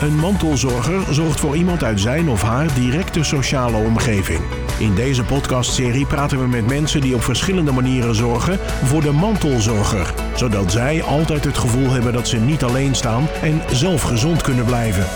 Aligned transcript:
Een 0.00 0.16
mantelzorger 0.16 1.14
zorgt 1.14 1.40
voor 1.40 1.56
iemand 1.56 1.84
uit 1.84 2.00
zijn 2.00 2.28
of 2.28 2.42
haar 2.42 2.74
directe 2.74 3.22
sociale 3.22 3.76
omgeving. 3.76 4.40
In 4.78 4.94
deze 4.94 5.24
podcastserie 5.24 6.06
praten 6.06 6.40
we 6.40 6.46
met 6.46 6.66
mensen 6.66 7.00
die 7.00 7.14
op 7.14 7.22
verschillende 7.22 7.72
manieren 7.72 8.14
zorgen 8.14 8.58
voor 8.58 9.00
de 9.00 9.10
mantelzorger, 9.10 10.14
zodat 10.36 10.72
zij 10.72 11.02
altijd 11.02 11.44
het 11.44 11.58
gevoel 11.58 11.90
hebben 11.90 12.12
dat 12.12 12.28
ze 12.28 12.36
niet 12.36 12.62
alleen 12.62 12.94
staan 12.94 13.26
en 13.42 13.62
zelf 13.70 14.02
gezond 14.02 14.42
kunnen 14.42 14.64
blijven. 14.64 15.06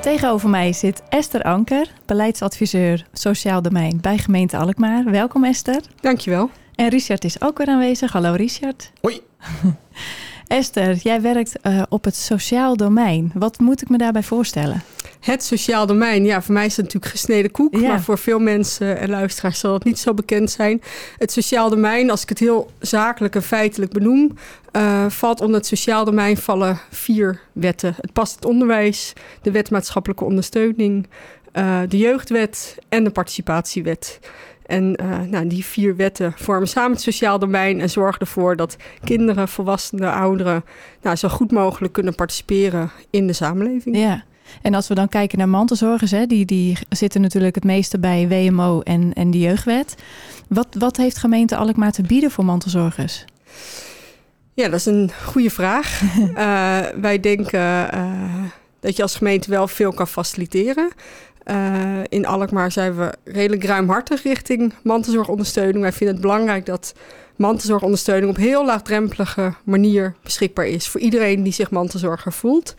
Tegenover 0.00 0.48
mij 0.48 0.72
zit 0.72 1.02
Esther 1.08 1.42
Anker, 1.42 1.92
beleidsadviseur 2.06 3.06
Sociaal 3.12 3.62
Domein 3.62 3.98
bij 4.00 4.18
gemeente 4.18 4.56
Alkmaar. 4.56 5.04
Welkom 5.04 5.44
Esther. 5.44 5.80
Dankjewel. 6.00 6.50
En 6.74 6.88
Richard 6.88 7.24
is 7.24 7.42
ook 7.42 7.58
weer 7.58 7.66
aanwezig. 7.66 8.12
Hallo 8.12 8.32
Richard. 8.32 8.92
Hoi. 9.00 9.20
Esther, 10.50 10.94
jij 10.94 11.20
werkt 11.20 11.52
uh, 11.62 11.82
op 11.88 12.04
het 12.04 12.16
sociaal 12.16 12.76
domein. 12.76 13.30
Wat 13.34 13.58
moet 13.58 13.82
ik 13.82 13.88
me 13.88 13.98
daarbij 13.98 14.22
voorstellen? 14.22 14.82
Het 15.20 15.42
sociaal 15.42 15.86
domein, 15.86 16.24
ja, 16.24 16.42
voor 16.42 16.54
mij 16.54 16.66
is 16.66 16.76
het 16.76 16.84
natuurlijk 16.84 17.12
gesneden 17.12 17.50
koek. 17.50 17.74
Ja. 17.74 17.88
Maar 17.88 18.00
voor 18.00 18.18
veel 18.18 18.38
mensen 18.38 18.98
en 18.98 19.10
luisteraars 19.10 19.58
zal 19.58 19.74
het 19.74 19.84
niet 19.84 19.98
zo 19.98 20.14
bekend 20.14 20.50
zijn. 20.50 20.82
Het 21.18 21.32
sociaal 21.32 21.70
domein, 21.70 22.10
als 22.10 22.22
ik 22.22 22.28
het 22.28 22.38
heel 22.38 22.70
zakelijk 22.78 23.34
en 23.34 23.42
feitelijk 23.42 23.92
benoem, 23.92 24.36
uh, 24.72 25.04
valt 25.08 25.40
onder 25.40 25.56
het 25.56 25.66
sociaal 25.66 26.04
domein 26.04 26.36
vallen 26.36 26.80
vier 26.90 27.40
wetten. 27.52 27.94
Het 28.00 28.12
past 28.12 28.34
het 28.34 28.44
onderwijs, 28.44 29.12
de 29.42 29.50
wet 29.50 29.70
maatschappelijke 29.70 30.24
ondersteuning, 30.24 31.06
uh, 31.52 31.80
de 31.88 31.98
jeugdwet 31.98 32.76
en 32.88 33.04
de 33.04 33.10
participatiewet. 33.10 34.20
En 34.70 35.02
uh, 35.02 35.18
nou, 35.20 35.46
die 35.46 35.64
vier 35.64 35.96
wetten 35.96 36.32
vormen 36.36 36.68
samen 36.68 36.92
het 36.92 37.00
sociaal 37.00 37.38
domein 37.38 37.80
en 37.80 37.90
zorgen 37.90 38.20
ervoor 38.20 38.56
dat 38.56 38.76
kinderen, 39.04 39.48
volwassenen, 39.48 40.12
ouderen 40.12 40.64
nou, 41.02 41.16
zo 41.16 41.28
goed 41.28 41.50
mogelijk 41.50 41.92
kunnen 41.92 42.14
participeren 42.14 42.90
in 43.10 43.26
de 43.26 43.32
samenleving. 43.32 43.96
Ja. 43.96 44.24
En 44.62 44.74
als 44.74 44.88
we 44.88 44.94
dan 44.94 45.08
kijken 45.08 45.38
naar 45.38 45.48
mantelzorgers, 45.48 46.10
hè, 46.10 46.26
die, 46.26 46.44
die 46.44 46.78
zitten 46.88 47.20
natuurlijk 47.20 47.54
het 47.54 47.64
meeste 47.64 47.98
bij 47.98 48.28
WMO 48.28 48.80
en, 48.80 49.12
en 49.12 49.30
de 49.30 49.38
jeugdwet. 49.38 49.94
Wat, 50.48 50.66
wat 50.78 50.96
heeft 50.96 51.18
gemeente 51.18 51.56
Alkmaar 51.56 51.92
te 51.92 52.02
bieden 52.02 52.30
voor 52.30 52.44
mantelzorgers? 52.44 53.24
Ja, 54.54 54.68
dat 54.68 54.78
is 54.78 54.86
een 54.86 55.10
goede 55.24 55.50
vraag. 55.50 56.00
uh, 56.00 56.78
wij 57.06 57.20
denken 57.20 57.94
uh, 57.94 58.12
dat 58.80 58.96
je 58.96 59.02
als 59.02 59.16
gemeente 59.16 59.50
wel 59.50 59.68
veel 59.68 59.92
kan 59.92 60.08
faciliteren. 60.08 60.90
Uh, 61.46 61.98
in 62.08 62.26
Alkmaar 62.26 62.72
zijn 62.72 62.96
we 62.96 63.12
redelijk 63.24 63.64
ruimhartig 63.64 64.22
richting 64.22 64.72
mantelzorgondersteuning. 64.82 65.80
Wij 65.80 65.92
vinden 65.92 66.14
het 66.14 66.24
belangrijk 66.24 66.66
dat 66.66 66.94
mantelzorgondersteuning 67.36 68.30
op 68.30 68.36
heel 68.36 68.64
laagdrempelige 68.64 69.54
manier 69.64 70.14
beschikbaar 70.22 70.66
is 70.66 70.88
voor 70.88 71.00
iedereen 71.00 71.42
die 71.42 71.52
zich 71.52 71.70
mantelzorger 71.70 72.32
voelt. 72.32 72.74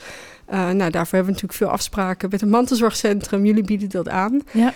Uh, 0.49 0.55
nou, 0.55 0.77
daarvoor 0.77 1.17
hebben 1.17 1.25
we 1.25 1.31
natuurlijk 1.31 1.53
veel 1.53 1.69
afspraken 1.69 2.29
met 2.29 2.41
het 2.41 2.49
mantelzorgcentrum. 2.49 3.45
Jullie 3.45 3.63
bieden 3.63 3.89
dat 3.89 4.09
aan. 4.09 4.41
Ja, 4.51 4.73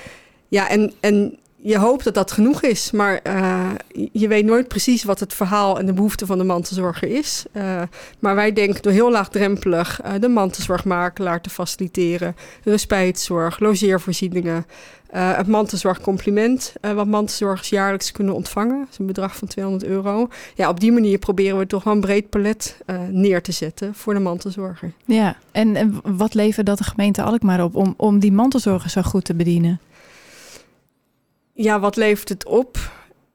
ja 0.47 0.69
en, 0.69 0.93
en 0.99 1.37
je 1.65 1.77
hoopt 1.77 2.03
dat 2.03 2.13
dat 2.13 2.31
genoeg 2.31 2.61
is, 2.61 2.91
maar 2.91 3.19
uh, 3.27 3.69
je 4.11 4.27
weet 4.27 4.45
nooit 4.45 4.67
precies 4.67 5.03
wat 5.03 5.19
het 5.19 5.33
verhaal 5.33 5.79
en 5.79 5.85
de 5.85 5.93
behoefte 5.93 6.25
van 6.25 6.37
de 6.37 6.43
mantelzorger 6.43 7.07
is. 7.07 7.45
Uh, 7.53 7.81
maar 8.19 8.35
wij 8.35 8.53
denken 8.53 8.81
door 8.81 8.91
heel 8.91 9.11
laagdrempelig 9.11 10.01
uh, 10.05 10.11
de 10.19 10.27
mantelzorgmakelaar 10.27 11.41
te 11.41 11.49
faciliteren, 11.49 12.35
respijtzorg, 12.63 13.59
logeervoorzieningen, 13.59 14.65
het 15.15 15.47
mantelzorgcompliment, 15.47 16.73
wat 16.95 17.07
mantelzorgers 17.07 17.69
jaarlijks 17.69 18.11
kunnen 18.11 18.33
ontvangen. 18.33 18.87
Is 18.91 18.97
een 18.97 19.05
bedrag 19.05 19.35
van 19.35 19.47
200 19.47 19.85
euro. 19.85 20.27
Ja, 20.55 20.69
op 20.69 20.79
die 20.79 20.91
manier 20.91 21.17
proberen 21.17 21.57
we 21.57 21.67
toch 21.67 21.83
wel 21.83 21.93
een 21.93 21.99
breed 21.99 22.29
palet 22.29 22.77
neer 23.09 23.41
te 23.41 23.51
zetten 23.51 23.93
voor 23.93 24.13
de 24.13 24.19
mantelzorger. 24.19 24.91
Ja, 25.05 25.35
en, 25.51 25.75
en 25.75 25.99
wat 26.03 26.33
levert 26.33 26.65
dat 26.65 26.77
de 26.77 26.83
gemeente 26.83 27.21
Alkmaar 27.21 27.63
op 27.63 27.75
om, 27.75 27.93
om 27.97 28.19
die 28.19 28.31
mantelzorgers 28.31 28.93
zo 28.93 29.01
goed 29.01 29.25
te 29.25 29.35
bedienen? 29.35 29.79
Ja, 31.55 31.79
wat 31.79 31.95
levert 31.95 32.29
het 32.29 32.45
op? 32.45 32.77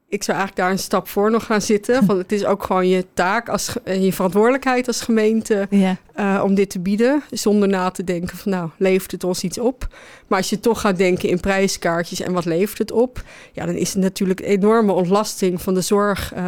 Ik 0.09 0.23
zou 0.23 0.39
eigenlijk 0.39 0.67
daar 0.67 0.77
een 0.77 0.85
stap 0.85 1.09
voor 1.09 1.31
nog 1.31 1.45
gaan 1.45 1.61
zitten. 1.61 1.95
Want 2.07 2.19
het 2.19 2.33
is 2.33 2.45
ook 2.45 2.63
gewoon 2.63 2.89
je 2.89 3.07
taak, 3.15 3.49
als, 3.49 3.77
je 3.85 4.13
verantwoordelijkheid 4.13 4.87
als 4.87 5.01
gemeente 5.01 5.67
ja. 5.71 5.97
uh, 6.17 6.43
om 6.45 6.55
dit 6.55 6.71
te 6.71 6.81
bieden. 6.81 7.23
Zonder 7.31 7.69
na 7.69 7.91
te 7.91 8.05
denken 8.05 8.37
van 8.37 8.53
nou, 8.53 8.71
levert 8.77 9.11
het 9.11 9.25
ons 9.25 9.43
iets 9.43 9.59
op? 9.59 9.87
Maar 10.27 10.39
als 10.39 10.51
je 10.51 10.61
toch 10.61 10.81
gaat 10.81 10.97
denken 10.97 11.29
in 11.29 11.41
prijskaartjes 11.41 12.21
en 12.21 12.33
wat 12.33 12.45
levert 12.45 12.79
het 12.79 12.93
op? 12.93 13.23
Ja, 13.53 13.67
dan 13.67 13.75
is 13.75 13.93
het 13.93 14.03
natuurlijk 14.03 14.41
een 14.41 14.47
enorme 14.47 14.93
ontlasting 14.93 15.63
van 15.63 15.75
de 15.75 15.81
zorg. 15.81 16.35
Uh, 16.35 16.45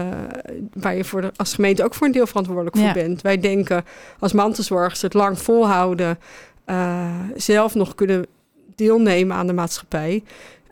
waar 0.72 0.96
je 0.96 1.04
voor 1.04 1.20
de, 1.20 1.30
als 1.36 1.54
gemeente 1.54 1.84
ook 1.84 1.94
voor 1.94 2.06
een 2.06 2.12
deel 2.12 2.26
verantwoordelijk 2.26 2.76
voor 2.76 2.92
bent. 2.92 3.22
Wij 3.22 3.38
denken 3.38 3.84
als 4.18 4.32
mantelzorgers 4.32 5.02
het 5.02 5.14
lang 5.14 5.38
volhouden. 5.38 6.18
Uh, 6.66 7.10
zelf 7.36 7.74
nog 7.74 7.94
kunnen 7.94 8.26
deelnemen 8.74 9.36
aan 9.36 9.46
de 9.46 9.52
maatschappij. 9.52 10.22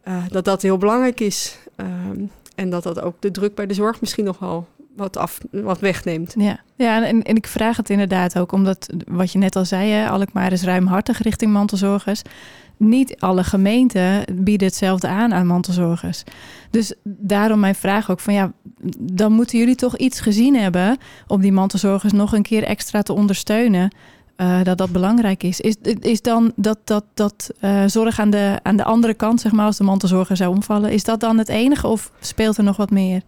Uh, 0.08 0.22
dat 0.28 0.44
dat 0.44 0.62
heel 0.62 0.78
belangrijk 0.78 1.20
is. 1.20 1.58
Um, 1.76 2.30
en 2.54 2.70
dat 2.70 2.82
dat 2.82 3.00
ook 3.00 3.14
de 3.18 3.30
druk 3.30 3.54
bij 3.54 3.66
de 3.66 3.74
zorg 3.74 4.00
misschien 4.00 4.24
nog 4.24 4.38
wel 4.38 4.66
wat, 4.96 5.16
af, 5.16 5.38
wat 5.50 5.80
wegneemt. 5.80 6.34
Ja, 6.38 6.60
ja 6.74 7.06
en, 7.06 7.22
en 7.22 7.36
ik 7.36 7.46
vraag 7.46 7.76
het 7.76 7.90
inderdaad 7.90 8.38
ook 8.38 8.52
omdat, 8.52 8.92
wat 9.06 9.32
je 9.32 9.38
net 9.38 9.56
al 9.56 9.64
zei, 9.64 9.90
hè, 9.90 10.08
Alkmaar 10.08 10.52
is 10.52 10.62
ruimhartig 10.62 11.22
richting 11.22 11.52
mantelzorgers. 11.52 12.22
Niet 12.76 13.20
alle 13.20 13.44
gemeenten 13.44 14.24
bieden 14.32 14.66
hetzelfde 14.66 15.08
aan 15.08 15.34
aan 15.34 15.46
mantelzorgers. 15.46 16.24
Dus 16.70 16.94
daarom 17.04 17.60
mijn 17.60 17.74
vraag 17.74 18.10
ook 18.10 18.20
van 18.20 18.34
ja, 18.34 18.52
dan 18.98 19.32
moeten 19.32 19.58
jullie 19.58 19.74
toch 19.74 19.96
iets 19.96 20.20
gezien 20.20 20.56
hebben 20.56 20.98
om 21.26 21.40
die 21.40 21.52
mantelzorgers 21.52 22.12
nog 22.12 22.32
een 22.32 22.42
keer 22.42 22.62
extra 22.62 23.02
te 23.02 23.12
ondersteunen. 23.12 23.94
Uh, 24.40 24.62
dat 24.62 24.78
dat 24.78 24.90
belangrijk 24.90 25.42
is. 25.42 25.60
Is, 25.60 25.76
is 26.00 26.22
dan 26.22 26.52
dat, 26.56 26.78
dat, 26.84 27.04
dat 27.14 27.50
uh, 27.64 27.84
zorg 27.86 28.20
aan 28.20 28.30
de, 28.30 28.58
aan 28.62 28.76
de 28.76 28.84
andere 28.84 29.14
kant, 29.14 29.40
zeg 29.40 29.52
maar, 29.52 29.66
als 29.66 29.76
de 29.76 29.84
mantelzorger 29.84 30.36
zou 30.36 30.54
omvallen, 30.54 30.90
is 30.90 31.04
dat 31.04 31.20
dan 31.20 31.38
het 31.38 31.48
enige 31.48 31.86
of 31.86 32.12
speelt 32.20 32.56
er 32.56 32.64
nog 32.64 32.76
wat 32.76 32.90
meer? 32.90 33.22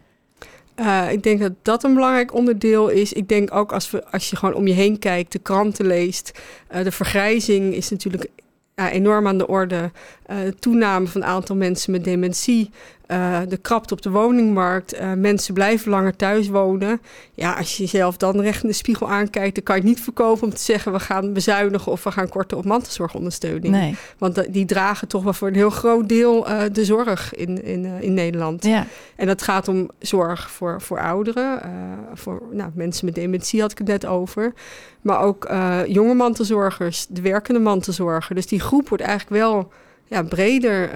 Uh, 0.76 1.12
ik 1.12 1.22
denk 1.22 1.40
dat 1.40 1.52
dat 1.62 1.84
een 1.84 1.94
belangrijk 1.94 2.34
onderdeel 2.34 2.88
is. 2.88 3.12
Ik 3.12 3.28
denk 3.28 3.54
ook 3.54 3.72
als, 3.72 3.90
we, 3.90 4.10
als 4.10 4.30
je 4.30 4.36
gewoon 4.36 4.54
om 4.54 4.66
je 4.66 4.72
heen 4.72 4.98
kijkt, 4.98 5.32
de 5.32 5.38
kranten 5.38 5.86
leest. 5.86 6.40
de 6.82 6.92
vergrijzing 6.92 7.74
is 7.74 7.90
natuurlijk 7.90 8.30
enorm 8.74 9.26
aan 9.26 9.38
de 9.38 9.48
orde. 9.48 9.90
De 10.44 10.54
toename 10.58 11.06
van 11.06 11.20
het 11.20 11.30
aantal 11.30 11.56
mensen 11.56 11.92
met 11.92 12.04
dementie. 12.04 12.70
Uh, 13.08 13.38
de 13.48 13.56
krapte 13.56 13.94
op 13.94 14.02
de 14.02 14.10
woningmarkt. 14.10 14.94
Uh, 14.94 15.12
mensen 15.12 15.54
blijven 15.54 15.90
langer 15.90 16.16
thuis 16.16 16.48
wonen. 16.48 17.00
Ja, 17.34 17.52
als 17.52 17.76
je 17.76 17.82
jezelf 17.82 18.16
dan 18.16 18.40
recht 18.40 18.62
in 18.62 18.68
de 18.68 18.74
spiegel 18.74 19.10
aankijkt, 19.10 19.54
dan 19.54 19.64
kan 19.64 19.74
je 19.76 19.80
het 19.80 19.90
niet 19.90 20.00
verkopen 20.00 20.44
om 20.44 20.50
te 20.54 20.60
zeggen 20.60 20.92
we 20.92 21.00
gaan 21.00 21.32
bezuinigen 21.32 21.92
of 21.92 22.04
we 22.04 22.10
gaan 22.10 22.28
korten 22.28 22.56
op 22.56 22.64
mantelzorgondersteuning. 22.64 23.74
Nee. 23.74 23.96
Want 24.18 24.52
die 24.52 24.64
dragen 24.64 25.08
toch 25.08 25.22
wel 25.22 25.32
voor 25.32 25.48
een 25.48 25.54
heel 25.54 25.70
groot 25.70 26.08
deel 26.08 26.48
uh, 26.48 26.62
de 26.72 26.84
zorg 26.84 27.34
in, 27.34 27.64
in, 27.64 27.84
in 27.84 28.14
Nederland. 28.14 28.64
Ja. 28.64 28.86
En 29.16 29.26
dat 29.26 29.42
gaat 29.42 29.68
om 29.68 29.90
zorg 29.98 30.50
voor, 30.50 30.80
voor 30.80 31.00
ouderen, 31.00 31.60
voor 32.14 32.42
nou, 32.50 32.70
mensen 32.74 33.04
met 33.04 33.14
dementie 33.14 33.60
had 33.60 33.70
ik 33.70 33.78
het 33.78 33.86
net 33.86 34.06
over. 34.06 34.52
Maar 35.00 35.20
ook 35.20 35.48
jonge 35.86 36.14
mantelzorgers, 36.14 37.06
de 37.08 37.20
werkende 37.20 37.60
mantelzorger. 37.60 38.34
Dus 38.34 38.46
die 38.46 38.60
groep 38.60 38.88
wordt 38.88 39.04
eigenlijk 39.04 39.42
wel 39.42 39.72
ja, 40.12 40.22
breder 40.22 40.90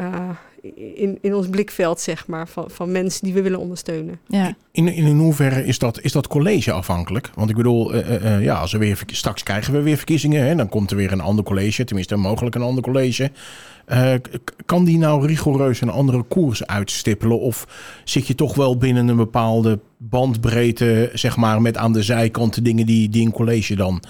in, 0.75 1.19
in 1.21 1.35
ons 1.35 1.49
blikveld, 1.49 2.01
zeg 2.01 2.27
maar, 2.27 2.49
van, 2.49 2.65
van 2.71 2.93
mensen 2.93 3.25
die 3.25 3.35
we 3.35 3.43
willen 3.43 3.59
ondersteunen. 3.59 4.21
Ja. 4.27 4.55
In, 4.71 4.89
in 4.89 5.17
hoeverre 5.17 5.65
is 5.65 5.79
dat, 5.79 6.01
is 6.01 6.13
dat 6.13 6.27
college 6.27 6.73
afhankelijk? 6.73 7.31
Want 7.35 7.51
ik 7.51 7.57
bedoel, 7.57 7.95
uh, 7.95 8.23
uh, 8.23 8.43
ja, 8.43 8.55
als 8.55 8.73
we 8.73 8.79
weer, 8.79 9.03
straks 9.07 9.43
krijgen 9.43 9.73
we 9.73 9.83
weer 9.83 9.97
verkiezingen, 9.97 10.47
hè, 10.47 10.55
dan 10.55 10.69
komt 10.69 10.91
er 10.91 10.97
weer 10.97 11.13
een 11.13 11.21
ander 11.21 11.45
college, 11.45 11.85
tenminste 11.85 12.17
mogelijk 12.17 12.55
een 12.55 12.63
ander 12.63 12.83
college. 12.83 13.31
Uh, 13.89 14.13
kan 14.65 14.85
die 14.85 14.99
nou 14.99 15.27
rigoureus 15.27 15.81
een 15.81 15.91
andere 15.91 16.23
koers 16.23 16.67
uitstippelen? 16.67 17.41
Of 17.41 17.67
zit 18.05 18.27
je 18.27 18.35
toch 18.35 18.55
wel 18.55 18.77
binnen 18.77 19.09
een 19.09 19.17
bepaalde 19.17 19.79
bandbreedte, 19.97 21.11
zeg 21.13 21.37
maar, 21.37 21.63
met 21.63 21.77
aan 21.77 21.93
de 21.93 22.03
zijkant 22.03 22.55
de 22.55 22.63
dingen 22.63 22.87
die, 22.87 23.09
die 23.09 23.27
een 23.27 23.33
college 23.33 23.77
dan 23.77 24.03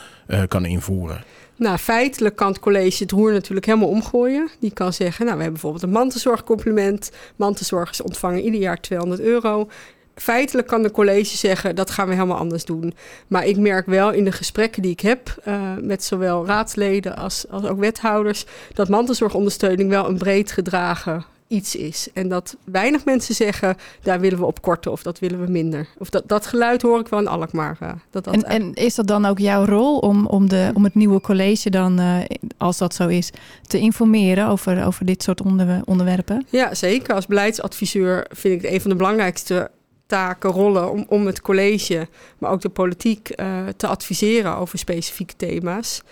kan 0.48 0.64
invoeren? 0.64 1.24
Nou, 1.56 1.76
feitelijk 1.76 2.36
kan 2.36 2.48
het 2.48 2.60
college 2.60 3.02
het 3.02 3.12
roer 3.12 3.32
natuurlijk 3.32 3.66
helemaal 3.66 3.88
omgooien. 3.88 4.48
Die 4.60 4.72
kan 4.72 4.92
zeggen, 4.92 5.24
nou, 5.24 5.36
we 5.36 5.42
hebben 5.42 5.60
bijvoorbeeld 5.60 5.82
een 5.82 6.00
mantelzorgcompliment. 6.00 7.10
Mantelzorgers 7.36 8.02
ontvangen 8.02 8.42
ieder 8.42 8.60
jaar 8.60 8.80
200 8.80 9.20
euro. 9.20 9.68
Feitelijk 10.14 10.66
kan 10.66 10.82
de 10.82 10.90
college 10.90 11.36
zeggen, 11.36 11.76
dat 11.76 11.90
gaan 11.90 12.08
we 12.08 12.14
helemaal 12.14 12.36
anders 12.36 12.64
doen. 12.64 12.94
Maar 13.26 13.46
ik 13.46 13.56
merk 13.56 13.86
wel 13.86 14.12
in 14.12 14.24
de 14.24 14.32
gesprekken 14.32 14.82
die 14.82 14.90
ik 14.90 15.00
heb 15.00 15.42
uh, 15.48 15.72
met 15.80 16.04
zowel 16.04 16.46
raadsleden 16.46 17.16
als, 17.16 17.44
als 17.50 17.64
ook 17.64 17.78
wethouders... 17.78 18.44
dat 18.72 18.88
mantelzorgondersteuning 18.88 19.90
wel 19.90 20.08
een 20.08 20.18
breed 20.18 20.52
gedragen 20.52 21.24
iets 21.48 21.76
is. 21.76 22.08
En 22.12 22.28
dat 22.28 22.56
weinig 22.64 23.04
mensen 23.04 23.34
zeggen, 23.34 23.76
daar 24.02 24.20
willen 24.20 24.38
we 24.38 24.44
op 24.44 24.62
korten 24.62 24.92
of 24.92 25.02
dat 25.02 25.18
willen 25.18 25.44
we 25.44 25.50
minder. 25.50 25.88
Of 25.98 26.10
dat, 26.10 26.28
dat 26.28 26.46
geluid 26.46 26.82
hoor 26.82 27.00
ik 27.00 27.08
wel 27.08 27.18
in 27.18 27.28
Alkmaar. 27.28 27.78
Uh, 27.82 27.92
dat 28.10 28.24
dat 28.24 28.34
en, 28.34 28.44
en 28.44 28.74
is 28.74 28.94
dat 28.94 29.06
dan 29.06 29.24
ook 29.24 29.38
jouw 29.38 29.64
rol 29.64 29.98
om, 29.98 30.26
om, 30.26 30.48
de, 30.48 30.70
om 30.74 30.84
het 30.84 30.94
nieuwe 30.94 31.20
college 31.20 31.70
dan, 31.70 32.00
uh, 32.00 32.18
als 32.56 32.78
dat 32.78 32.94
zo 32.94 33.08
is, 33.08 33.30
te 33.66 33.78
informeren 33.78 34.48
over, 34.48 34.86
over 34.86 35.06
dit 35.06 35.22
soort 35.22 35.40
onder, 35.40 35.82
onderwerpen? 35.84 36.46
Ja, 36.50 36.74
zeker. 36.74 37.14
Als 37.14 37.26
beleidsadviseur 37.26 38.26
vind 38.28 38.54
ik 38.54 38.62
het 38.62 38.72
een 38.72 38.80
van 38.80 38.90
de 38.90 38.96
belangrijkste 38.96 39.70
taken, 40.06 40.50
rollen 40.50 40.90
om, 40.90 41.06
om 41.08 41.26
het 41.26 41.40
college, 41.40 42.08
maar 42.38 42.50
ook 42.50 42.60
de 42.60 42.68
politiek 42.68 43.34
te 43.76 43.86
adviseren 43.86 44.56
over 44.56 44.78
specifieke 44.78 45.36
thema's. 45.36 46.02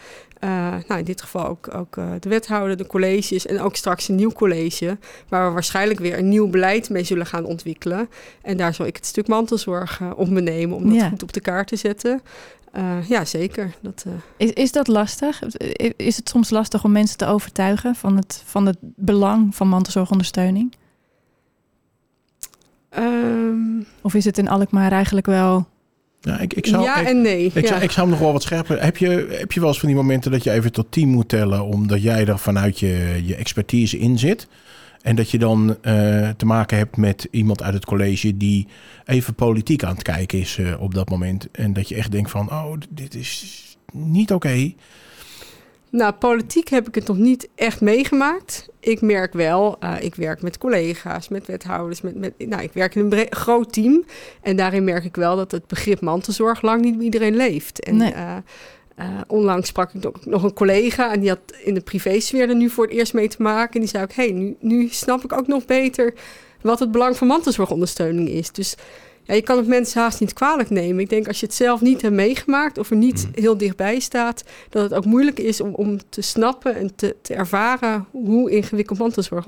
Nou, 0.89 0.99
in 0.99 1.05
dit 1.05 1.23
geval 1.23 1.47
ook, 1.47 1.75
ook 1.75 1.95
de 1.95 2.29
wethouder, 2.29 2.77
de 2.77 2.87
colleges 2.87 3.47
en 3.47 3.61
ook 3.61 3.77
straks 3.77 4.09
een 4.09 4.15
nieuw 4.15 4.33
college, 4.33 4.99
waar 5.29 5.47
we 5.47 5.53
waarschijnlijk 5.53 6.01
weer 6.01 6.19
een 6.19 6.29
nieuw 6.29 6.49
beleid 6.49 6.91
mee 6.91 7.05
zullen 7.05 7.27
gaan 7.27 7.45
ontwikkelen. 7.45 8.09
En 8.43 8.57
daar 8.57 8.75
zal 8.75 8.87
ik 8.87 8.97
het 8.97 9.07
stuk 9.07 9.29
mantelzorg 9.29 10.01
op 10.17 10.29
me 10.29 10.41
nemen 10.41 10.77
om 10.77 10.95
dat 10.95 11.09
goed 11.09 11.23
op 11.23 11.33
de 11.33 11.41
kaart 11.41 11.69
te 11.69 11.77
zetten. 11.77 12.23
Uh, 12.77 13.09
ja, 13.09 13.25
zeker. 13.25 13.75
Dat, 13.81 14.05
uh... 14.07 14.13
is, 14.37 14.53
is 14.53 14.73
dat 14.73 14.89
lastig? 14.89 15.43
Is 15.97 16.17
het 16.17 16.29
soms 16.29 16.51
lastig 16.51 16.85
om 16.85 16.93
mensen 16.93 17.17
te 17.17 17.27
overtuigen 17.27 17.95
van 17.95 18.17
het, 18.17 18.43
van 18.45 18.67
het 18.67 18.77
belang 18.81 19.55
van 19.55 19.69
mantelzorgondersteuning? 19.69 20.75
Um... 22.99 23.87
Of 24.03 24.15
is 24.15 24.25
het 24.25 24.39
in 24.39 24.49
Alkmaar 24.49 24.93
eigenlijk 24.93 25.27
wel... 25.27 25.67
Ja, 26.25 26.41
ik, 26.41 26.55
ik 26.55 26.67
zou, 26.67 26.83
ja 26.83 27.07
en 27.07 27.23
nee. 27.23 27.51
Ik, 27.55 27.67
Zou, 27.67 27.83
ik 27.83 27.91
zou 27.91 28.01
hem 28.01 28.11
nog 28.11 28.19
wel 28.19 28.33
wat 28.33 28.43
scherper... 28.43 28.83
Heb 28.83 28.97
je, 28.97 29.27
heb 29.31 29.53
je 29.53 29.61
wel 29.61 29.69
eens 29.69 29.79
van 29.79 29.89
die 29.89 29.97
momenten 29.97 30.31
dat 30.31 30.45
je 30.45 30.51
even 30.51 30.73
tot 30.73 30.93
tien 30.93 31.09
moet 31.09 31.29
tellen... 31.29 31.65
omdat 31.65 32.03
jij 32.03 32.27
er 32.27 32.39
vanuit 32.39 32.79
je, 32.79 33.23
je 33.25 33.35
expertise 33.35 33.99
in 33.99 34.19
zit... 34.19 34.49
En 35.03 35.17
dat 35.17 35.31
je 35.31 35.39
dan 35.39 35.69
uh, 35.69 36.29
te 36.37 36.47
maken 36.47 36.77
hebt 36.77 36.97
met 36.97 37.29
iemand 37.31 37.63
uit 37.63 37.75
het 37.75 37.85
college 37.85 38.37
die 38.37 38.67
even 39.05 39.35
politiek 39.35 39.85
aan 39.85 39.95
het 39.95 40.03
kijken 40.03 40.39
is 40.39 40.57
uh, 40.57 40.81
op 40.81 40.95
dat 40.95 41.09
moment. 41.09 41.49
En 41.53 41.73
dat 41.73 41.89
je 41.89 41.95
echt 41.95 42.11
denkt 42.11 42.31
van, 42.31 42.51
oh, 42.51 42.73
dit 42.91 43.15
is 43.15 43.63
niet 43.93 44.33
oké. 44.33 44.47
Okay. 44.47 44.77
Nou, 45.95 46.13
politiek 46.13 46.69
heb 46.69 46.89
ik 46.89 46.95
het 46.95 47.07
nog 47.07 47.17
niet 47.17 47.49
echt 47.55 47.81
meegemaakt. 47.81 48.69
Ik 48.81 49.01
merk 49.01 49.33
wel, 49.33 49.77
uh, 49.81 49.95
ik 50.01 50.15
werk 50.15 50.43
met 50.43 50.59
collega's, 50.59 51.29
met 51.29 51.47
wethouders, 51.47 52.01
met, 52.01 52.17
met, 52.17 52.33
nou, 52.39 52.63
ik 52.63 52.73
werk 52.73 52.95
in 52.95 53.13
een 53.13 53.27
groot 53.31 53.73
team. 53.73 54.05
En 54.43 54.57
daarin 54.57 54.85
merk 54.85 55.05
ik 55.05 55.17
wel 55.17 55.37
dat 55.37 55.51
het 55.51 55.67
begrip 55.67 56.01
mantelzorg 56.01 56.63
lang 56.63 56.81
niet 56.81 56.97
bij 56.97 57.05
iedereen 57.05 57.37
leeft. 57.37 57.81
En 57.81 57.97
nee. 57.97 58.15
Uh, 58.99 59.07
onlangs 59.27 59.69
sprak 59.69 59.93
ik 59.93 60.27
nog 60.27 60.43
een 60.43 60.53
collega 60.53 61.13
en 61.13 61.21
die 61.21 61.29
had 61.29 61.41
in 61.65 61.75
de 61.75 61.81
privésfeer 61.81 62.49
er 62.49 62.57
nu 62.57 62.71
voor 62.71 62.85
het 62.85 62.93
eerst 62.93 63.15
mee 63.15 63.29
te 63.29 63.43
maken. 63.43 63.75
En 63.75 63.81
die 63.81 63.89
zei 63.89 64.03
ook, 64.03 64.13
hey, 64.13 64.33
nu, 64.33 64.57
nu 64.61 64.89
snap 64.89 65.25
ik 65.25 65.33
ook 65.33 65.47
nog 65.47 65.65
beter 65.65 66.15
wat 66.61 66.79
het 66.79 66.91
belang 66.91 67.17
van 67.17 67.27
mantelzorgondersteuning 67.27 68.29
is. 68.29 68.53
Dus 68.53 68.77
ja, 69.25 69.35
je 69.35 69.43
kan 69.43 69.57
het 69.57 69.67
mensen 69.67 70.01
haast 70.01 70.21
niet 70.21 70.33
kwalijk 70.33 70.71
nemen. 70.71 71.03
Ik 71.03 71.09
denk 71.09 71.29
als 71.29 71.41
je 71.41 71.47
het 71.47 71.55
zelf 71.55 71.81
niet 71.81 72.03
hebt 72.03 72.15
meegemaakt 72.15 72.79
of 72.79 72.91
er 72.91 72.97
niet 72.97 73.25
mm. 73.27 73.43
heel 73.43 73.57
dichtbij 73.57 73.99
staat, 73.99 74.45
dat 74.71 74.83
het 74.83 74.95
ook 74.95 75.05
moeilijk 75.05 75.39
is 75.39 75.61
om, 75.61 75.75
om 75.75 75.99
te 76.09 76.23
snappen 76.23 76.77
en 76.77 76.95
te, 76.95 77.17
te 77.23 77.35
ervaren 77.35 78.07
hoe 78.11 78.51
ingewikkeld 78.51 78.99
mantelzorg, 78.99 79.47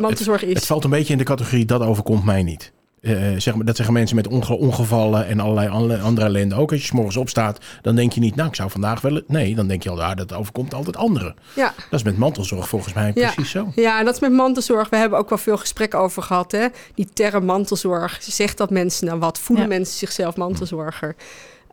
mantelzorg 0.00 0.42
is. 0.42 0.54
Het 0.54 0.66
valt 0.66 0.84
een 0.84 0.90
beetje 0.90 1.12
in 1.12 1.18
de 1.18 1.24
categorie 1.24 1.64
dat 1.64 1.80
overkomt 1.80 2.24
mij 2.24 2.42
niet. 2.42 2.72
Uh, 3.06 3.40
zeg 3.40 3.54
maar, 3.54 3.64
dat 3.64 3.76
zeggen 3.76 3.94
mensen 3.94 4.16
met 4.16 4.28
ongevallen 4.48 5.26
en 5.26 5.40
allerlei 5.40 5.98
andere 6.00 6.26
ellende 6.26 6.54
ook. 6.54 6.70
Als 6.70 6.80
je 6.80 6.86
s 6.86 6.92
morgens 6.92 7.16
opstaat, 7.16 7.58
dan 7.82 7.96
denk 7.96 8.12
je 8.12 8.20
niet, 8.20 8.34
nou, 8.34 8.48
ik 8.48 8.54
zou 8.54 8.70
vandaag 8.70 9.00
wel... 9.00 9.20
Nee, 9.26 9.54
dan 9.54 9.66
denk 9.66 9.82
je 9.82 9.90
al, 9.90 10.02
ah, 10.02 10.16
dat 10.16 10.32
overkomt 10.32 10.74
altijd 10.74 10.96
anderen. 10.96 11.34
Ja. 11.54 11.74
Dat 11.90 11.98
is 12.00 12.02
met 12.02 12.18
mantelzorg 12.18 12.68
volgens 12.68 12.94
mij 12.94 13.12
precies 13.12 13.50
zo. 13.50 13.72
Ja, 13.74 14.04
dat 14.04 14.14
is 14.14 14.20
met 14.20 14.32
mantelzorg. 14.32 14.88
We 14.88 14.96
hebben 14.96 15.18
ook 15.18 15.28
wel 15.28 15.38
veel 15.38 15.56
gesprekken 15.56 15.98
over 15.98 16.22
gehad. 16.22 16.52
Hè? 16.52 16.66
Die 16.94 17.08
term 17.12 17.44
mantelzorg, 17.44 18.18
zegt 18.20 18.58
dat 18.58 18.70
mensen 18.70 19.06
nou 19.06 19.18
wat? 19.18 19.38
Voelen 19.38 19.68
mensen 19.68 19.98
zichzelf 19.98 20.36
mantelzorger? 20.36 21.14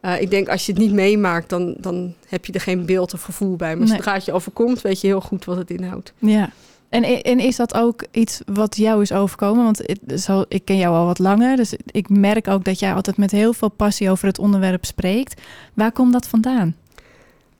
Uh, 0.01 0.21
ik 0.21 0.29
denk 0.29 0.49
als 0.49 0.65
je 0.65 0.71
het 0.71 0.81
niet 0.81 0.93
meemaakt, 0.93 1.49
dan, 1.49 1.75
dan 1.77 2.13
heb 2.27 2.45
je 2.45 2.53
er 2.53 2.61
geen 2.61 2.85
beeld 2.85 3.13
of 3.13 3.21
gevoel 3.21 3.55
bij. 3.55 3.75
Maar 3.75 3.87
nee. 3.87 3.95
zodra 3.95 4.13
het 4.13 4.25
je 4.25 4.33
overkomt, 4.33 4.81
weet 4.81 5.01
je 5.01 5.07
heel 5.07 5.21
goed 5.21 5.45
wat 5.45 5.57
het 5.57 5.69
inhoudt. 5.69 6.13
Ja, 6.19 6.49
en, 6.93 7.21
en 7.23 7.39
is 7.39 7.55
dat 7.55 7.73
ook 7.73 8.05
iets 8.11 8.41
wat 8.45 8.77
jou 8.77 9.01
is 9.01 9.11
overkomen? 9.11 9.63
Want 9.63 9.81
zo, 10.15 10.45
ik 10.47 10.65
ken 10.65 10.77
jou 10.77 10.95
al 10.95 11.05
wat 11.05 11.19
langer, 11.19 11.55
dus 11.55 11.75
ik 11.85 12.09
merk 12.09 12.47
ook 12.47 12.63
dat 12.63 12.79
jij 12.79 12.93
altijd 12.93 13.17
met 13.17 13.31
heel 13.31 13.53
veel 13.53 13.69
passie 13.69 14.09
over 14.09 14.27
het 14.27 14.39
onderwerp 14.39 14.85
spreekt. 14.85 15.41
Waar 15.73 15.91
komt 15.91 16.13
dat 16.13 16.27
vandaan? 16.27 16.75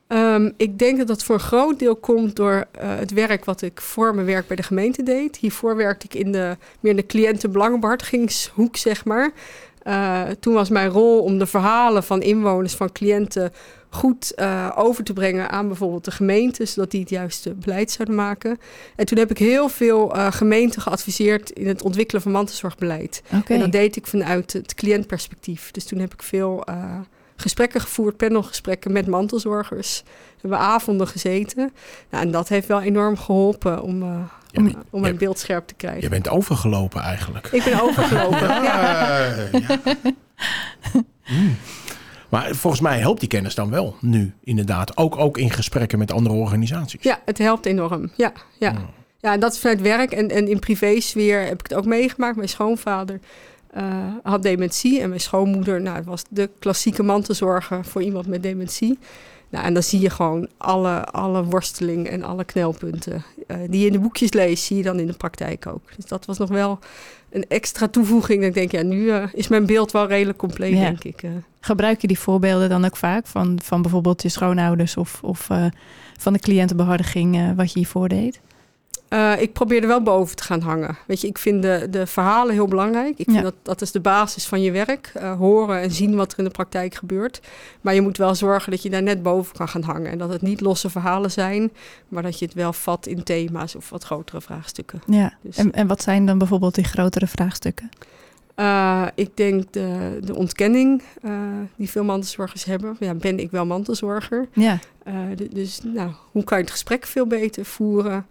Um, 0.08 0.54
ik 0.58 0.80
denk 0.80 0.98
dat 0.98 1.08
dat 1.08 1.24
voor 1.24 1.36
een 1.36 1.42
groot 1.42 1.80
deel 1.80 1.96
komt 1.96 2.36
door 2.36 2.54
uh, 2.82 2.96
het 2.98 3.12
werk 3.12 3.46
wat 3.46 3.62
ik 3.62 3.82
voor 3.82 4.16
mijn 4.16 4.28
werk 4.28 4.48
bij 4.48 4.56
de 4.56 4.64
gemeente 4.64 5.04
deed. 5.04 5.38
Hiervoor 5.38 5.76
werkte 5.76 6.06
ik 6.06 6.14
in 6.14 6.32
de, 6.32 6.58
meer 6.80 6.92
in 6.92 6.98
de 6.98 7.06
cliëntenbelangenbehartigingshoek, 7.06 8.78
zeg 8.78 9.06
maar. 9.06 9.32
Uh, 9.88 10.22
toen 10.40 10.54
was 10.54 10.70
mijn 10.70 10.90
rol 10.90 11.20
om 11.22 11.38
de 11.38 11.46
verhalen 11.46 12.04
van 12.04 12.22
inwoners, 12.22 12.74
van 12.74 12.92
cliënten 12.92 13.54
goed 13.90 14.34
uh, 14.36 14.72
over 14.76 15.04
te 15.04 15.14
brengen 15.14 15.50
aan 15.50 15.68
bijvoorbeeld 15.68 16.06
de 16.06 16.12
gemeente, 16.12 16.66
zodat 16.66 16.92
die 16.92 17.00
het 17.00 17.10
juiste 17.10 17.54
beleid 17.54 17.92
zouden 17.92 18.16
maken. 18.16 18.60
En 18.96 19.06
toen 19.06 19.18
heb 19.18 19.32
ik 19.32 19.38
heel 19.38 19.70
veel 19.70 20.16
uh, 20.16 20.32
gemeenten 20.32 20.82
geadviseerd 20.82 21.50
in 21.50 21.68
het 21.68 21.82
ontwikkelen 21.82 22.22
van 22.22 22.32
mantelzorgbeleid. 22.32 23.24
Okay. 23.28 23.58
En 23.58 23.60
dat 23.60 23.72
deed 23.72 23.96
ik 23.96 24.08
vanuit 24.08 24.54
het 24.54 24.74
cliëntperspectief. 24.74 25.72
Dus 25.72 25.86
toen 25.86 26.00
heb 26.00 26.14
ik 26.14 26.24
veel 26.24 26.64
gesprekken 27.36 27.82
gevoerd, 27.82 28.18
panelgesprekken 28.18 28.92
met 28.92 29.08
mantelzorgers. 29.08 30.04
We 30.06 30.50
hebben 30.50 30.60
avonden 30.60 31.08
gezeten. 31.08 31.74
Nou, 32.10 32.24
en 32.24 32.32
dat 32.32 32.50
heeft 32.50 32.68
wel 32.68 32.82
enorm 32.82 33.18
geholpen 33.18 33.82
om, 33.82 34.04
om, 34.54 34.76
om 34.90 35.02
mijn 35.02 35.18
beeld 35.18 35.40
scherp 35.40 35.68
te 35.68 35.74
krijgen. 35.74 36.02
Je 36.02 36.10
bent 36.10 36.30
overgelopen 36.30 37.02
eigenlijk. 37.02 37.48
Ik 37.52 37.64
ben 37.64 37.82
overgelopen, 37.82 38.40
ja. 38.64 39.28
ja. 39.52 39.80
Mm. 41.28 41.56
Maar 42.34 42.56
volgens 42.56 42.82
mij 42.82 43.00
helpt 43.00 43.20
die 43.20 43.30
kennis 43.30 43.56
dan 43.56 43.70
wel 43.70 43.96
nu, 44.00 44.34
inderdaad. 44.44 44.98
Ook, 44.98 45.18
ook 45.18 45.38
in 45.38 45.52
gesprekken 45.52 46.00
met 46.00 46.12
andere 46.12 46.36
organisaties. 46.36 47.04
Ja, 47.04 47.22
het 47.26 47.38
helpt 47.38 47.66
enorm. 47.66 48.12
Ja, 48.16 48.32
ja. 48.60 48.72
Hmm. 48.72 48.90
ja 49.20 49.38
dat 49.38 49.54
is 49.54 49.60
vanuit 49.60 49.82
werk. 49.82 50.12
En, 50.12 50.30
en 50.30 50.48
in 50.48 50.60
privésfeer 50.60 51.46
heb 51.46 51.60
ik 51.60 51.68
het 51.68 51.74
ook 51.74 51.86
meegemaakt. 51.86 52.36
Mijn 52.36 52.50
schoonvader 52.50 53.20
uh, 53.78 54.06
had 54.24 54.44
dementie. 54.44 55.02
En 55.02 55.10
mijn 55.10 55.22
schoonmoeder 55.22 55.81
nou, 55.81 56.04
was 56.04 56.24
de 56.30 56.50
klassieke 56.60 57.04
mantelzorger 57.04 57.86
voor 57.86 58.02
iemand 58.02 58.28
met 58.28 58.44
dementie. 58.44 59.00
Nou, 59.50 59.66
en 59.66 59.74
dan 59.74 59.84
zie 59.84 60.00
je 60.00 60.10
gewoon 60.10 60.48
alle, 60.58 61.06
alle 61.06 61.44
worsteling 61.44 62.08
en 62.08 62.24
alle 62.24 62.44
knelpunten 62.44 63.24
uh, 63.48 63.58
die 63.70 63.80
je 63.80 63.86
in 63.86 63.92
de 63.92 64.00
boekjes 64.00 64.34
leest, 64.34 64.64
zie 64.64 64.78
je 64.78 64.84
dan 64.84 65.00
in 65.00 65.08
de 65.08 65.14
praktijk 65.14 65.68
ook. 65.68 65.81
Dus 65.96 66.06
dat 66.06 66.25
was 66.25 66.38
nog 66.38 66.50
wel 66.50 66.80
een 67.30 67.46
extra 67.48 67.88
toevoeging. 67.88 68.44
ik 68.44 68.54
denk, 68.54 68.72
ja, 68.72 68.81
nu 68.81 69.02
uh, 69.02 69.24
is 69.34 69.48
mijn 69.48 69.66
beeld 69.66 69.92
wel 69.92 70.08
redelijk 70.08 70.38
compleet, 70.38 70.74
denk 70.74 71.04
ik. 71.04 71.24
Gebruik 71.60 72.02
je 72.02 72.08
die 72.08 72.20
voorbeelden 72.20 72.70
dan 72.70 72.86
ook 72.86 72.96
vaak 72.96 73.28
van, 73.28 73.60
van 73.64 73.81
bijvoorbeeld 73.81 74.22
je 74.22 74.30
schoonouders 74.30 74.98
of, 74.98 75.20
of 75.24 75.50
van 76.18 76.34
de 76.34 76.40
cliëntenbehartiging 76.40 77.56
wat 77.56 77.72
je 77.72 77.80
hiervoor 77.80 78.10
deed? 78.10 78.42
Uh, 79.13 79.42
ik 79.42 79.54
probeer 79.54 79.81
er 79.81 79.88
wel 79.88 80.01
boven 80.01 80.36
te 80.36 80.44
gaan 80.44 80.62
hangen. 80.62 80.98
Weet 81.07 81.21
je, 81.21 81.27
ik 81.27 81.38
vind 81.38 81.62
de, 81.62 81.88
de 81.89 82.07
verhalen 82.07 82.54
heel 82.54 82.68
belangrijk. 82.68 83.18
Ik 83.18 83.30
vind 83.30 83.44
dat 83.44 83.54
dat 83.62 83.81
is 83.81 83.92
de 83.92 84.00
basis 84.00 84.45
van 84.45 84.62
je 84.62 84.71
werk. 84.71 85.12
Uh, 85.18 85.38
horen 85.38 85.81
en 85.81 85.92
zien 85.92 86.15
wat 86.15 86.31
er 86.31 86.38
in 86.38 86.44
de 86.44 86.50
praktijk 86.50 86.95
gebeurt. 86.95 87.42
Maar 87.81 87.94
je 87.94 88.01
moet 88.01 88.18
wel 88.18 88.36
zorgen 88.36 88.71
dat 88.71 88.83
je 88.83 88.89
daar 88.89 89.04
net 89.04 89.24
boven 89.24 89.56
kan 89.56 89.68
gaan 89.68 89.81
hangen. 89.81 90.12
En 90.12 90.18
dat 90.18 90.30
het 90.30 90.42
niet 90.42 90.62
losse 90.62 90.89
verhalen 90.89 91.31
zijn, 91.31 91.71
maar 92.07 92.24
dat 92.24 92.39
je 92.39 92.46
het 92.46 92.53
wel 92.53 92.74
vat 92.74 93.08
in 93.08 93.24
thema's 93.24 93.75
of 93.75 93.89
wat 93.89 94.03
grotere 94.03 94.41
vraagstukken. 94.41 95.01
Ja, 95.05 95.34
dus. 95.41 95.58
en, 95.58 95.72
en 95.72 95.88
wat 95.88 96.01
zijn 96.01 96.25
dan 96.25 96.38
bijvoorbeeld 96.38 96.75
die 96.75 96.84
grotere 96.84 97.27
vraagstukken? 97.27 97.89
Uh, 98.55 99.08
ik 99.15 99.38
denk 99.38 99.74
de, 99.74 100.20
de 100.24 100.36
ontkenning 100.36 101.01
uh, 101.22 101.32
die 101.75 101.89
veel 101.89 102.03
mantelzorgers 102.03 102.63
hebben. 102.63 102.96
Ja, 103.00 103.13
ben 103.13 103.39
ik 103.39 103.51
wel 103.51 103.65
mantelzorger? 103.65 104.48
Ja. 104.53 104.79
Uh, 105.08 105.13
dus 105.51 105.82
nou, 105.84 106.12
hoe 106.32 106.43
kan 106.43 106.58
je 106.58 106.63
het 106.63 106.74
gesprek 106.74 107.05
veel 107.05 107.27
beter 107.27 107.65
voeren? 107.65 108.25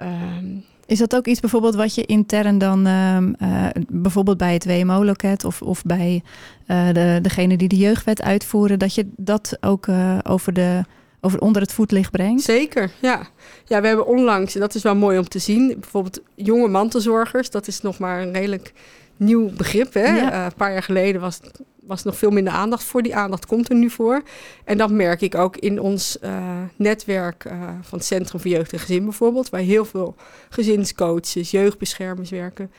Um, 0.00 0.64
is 0.86 0.98
dat 0.98 1.16
ook 1.16 1.26
iets 1.26 1.40
bijvoorbeeld 1.40 1.74
wat 1.74 1.94
je 1.94 2.04
intern 2.04 2.58
dan 2.58 2.86
uh, 2.86 3.18
uh, 3.42 3.66
bijvoorbeeld 3.88 4.36
bij 4.36 4.52
het 4.52 4.64
WMO-loket 4.64 5.44
of, 5.44 5.62
of 5.62 5.82
bij 5.82 6.22
uh, 6.66 6.88
de, 6.92 7.18
degene 7.22 7.56
die 7.56 7.68
de 7.68 7.76
jeugdwet 7.76 8.22
uitvoeren, 8.22 8.78
dat 8.78 8.94
je 8.94 9.08
dat 9.16 9.56
ook 9.60 9.86
over 10.22 10.52
de 10.52 10.84
over 11.20 11.40
onder 11.40 11.62
het 11.62 11.72
voetlicht 11.72 12.10
brengt? 12.10 12.42
Zeker, 12.42 12.90
ja. 13.00 13.26
Ja, 13.64 13.80
we 13.80 13.86
hebben 13.86 14.06
onlangs, 14.06 14.54
en 14.54 14.60
dat 14.60 14.74
is 14.74 14.82
wel 14.82 14.96
mooi 14.96 15.18
om 15.18 15.28
te 15.28 15.38
zien, 15.38 15.76
bijvoorbeeld 15.80 16.20
jonge 16.34 16.68
mantelzorgers, 16.68 17.50
dat 17.50 17.66
is 17.66 17.80
nog 17.80 17.98
maar 17.98 18.22
een 18.22 18.32
redelijk 18.32 18.72
nieuw 19.16 19.50
begrip. 19.56 19.94
Hè? 19.94 20.16
Ja. 20.16 20.44
een 20.44 20.54
paar 20.56 20.72
jaar 20.72 20.82
geleden 20.82 21.20
was 21.20 21.40
was 21.86 22.02
nog 22.02 22.16
veel 22.16 22.30
minder 22.30 22.52
aandacht 22.52 22.84
voor. 22.84 23.02
Die 23.02 23.16
aandacht 23.16 23.46
komt 23.46 23.68
er 23.68 23.74
nu 23.74 23.90
voor. 23.90 24.22
En 24.64 24.78
dat 24.78 24.90
merk 24.90 25.20
ik 25.20 25.34
ook 25.34 25.56
in 25.56 25.80
ons 25.80 26.18
uh, 26.24 26.30
netwerk 26.76 27.44
uh, 27.44 27.52
van 27.80 27.98
het 27.98 28.06
Centrum 28.06 28.40
voor 28.40 28.50
Jeugd 28.50 28.72
en 28.72 28.78
Gezin 28.78 29.04
bijvoorbeeld, 29.04 29.50
waar 29.50 29.60
heel 29.60 29.84
veel 29.84 30.14
gezinscoaches, 30.48 31.50
jeugdbeschermers 31.50 32.30
werken. 32.30 32.70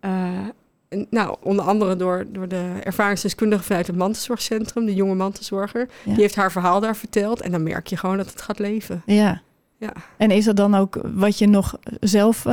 En, 0.00 1.06
nou, 1.10 1.36
onder 1.42 1.64
andere 1.64 1.96
door, 1.96 2.26
door 2.28 2.48
de 2.48 2.72
ervaringsdeskundige 2.82 3.62
vanuit 3.62 3.86
het 3.86 3.96
mantelzorgcentrum, 3.96 4.86
de 4.86 4.94
jonge 4.94 5.14
mantelzorger. 5.14 5.88
Die 6.04 6.14
heeft 6.14 6.34
haar 6.34 6.52
verhaal 6.52 6.80
daar 6.80 6.96
verteld. 6.96 7.40
En 7.40 7.50
dan 7.50 7.62
merk 7.62 7.86
je 7.86 7.96
gewoon 7.96 8.16
dat 8.16 8.30
het 8.30 8.42
gaat 8.42 8.58
leven. 8.58 9.02
Ja. 9.06 9.42
Ja. 9.78 9.92
En 10.16 10.30
is 10.30 10.44
dat 10.44 10.56
dan 10.56 10.74
ook 10.74 11.00
wat 11.14 11.38
je 11.38 11.46
nog 11.46 11.78
zelf 12.00 12.46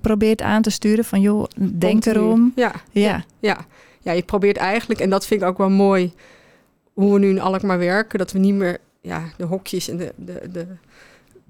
probeert 0.00 0.42
aan 0.42 0.62
te 0.62 0.70
sturen? 0.70 1.04
Van 1.04 1.20
joh, 1.20 1.44
denk 1.56 2.04
erom. 2.04 2.52
Ja. 2.56 2.72
ja. 2.90 3.24
ja 3.38 3.66
ja, 4.00 4.12
je 4.12 4.22
probeert 4.22 4.56
eigenlijk, 4.56 5.00
en 5.00 5.10
dat 5.10 5.26
vind 5.26 5.42
ik 5.42 5.48
ook 5.48 5.58
wel 5.58 5.70
mooi, 5.70 6.12
hoe 6.92 7.12
we 7.12 7.18
nu 7.18 7.28
in 7.28 7.40
Alkmaar 7.40 7.78
werken, 7.78 8.18
dat 8.18 8.32
we 8.32 8.38
niet 8.38 8.54
meer 8.54 8.78
ja, 9.00 9.22
de 9.36 9.44
hokjes 9.44 9.88
en 9.88 9.96
de, 9.96 10.12
de, 10.16 10.48
de, 10.52 10.66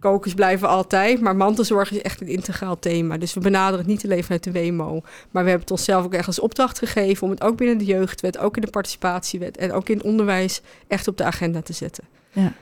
kokers 0.00 0.34
blijven 0.34 0.68
altijd, 0.68 1.20
maar 1.20 1.36
mantelzorg 1.36 1.92
is 1.92 2.02
echt 2.02 2.20
een 2.20 2.28
integraal 2.28 2.78
thema. 2.78 3.18
Dus 3.18 3.34
we 3.34 3.40
benaderen 3.40 3.78
het 3.78 3.86
niet 3.86 4.04
alleen 4.04 4.22
vanuit 4.22 4.44
de 4.44 4.52
WMO. 4.52 5.00
Maar 5.30 5.42
we 5.42 5.48
hebben 5.50 5.60
het 5.60 5.70
onszelf 5.70 6.04
ook 6.04 6.14
echt 6.14 6.26
als 6.26 6.40
opdracht 6.40 6.78
gegeven 6.78 7.24
om 7.24 7.30
het 7.30 7.42
ook 7.42 7.56
binnen 7.56 7.78
de 7.78 7.84
jeugdwet, 7.84 8.38
ook 8.38 8.56
in 8.56 8.62
de 8.62 8.70
participatiewet 8.70 9.56
en 9.56 9.72
ook 9.72 9.88
in 9.88 10.02
onderwijs 10.02 10.60
echt 10.86 11.08
op 11.08 11.16
de 11.16 11.24
agenda 11.24 11.62
te 11.62 11.72
zetten. 11.72 12.04
Ja. 12.32 12.52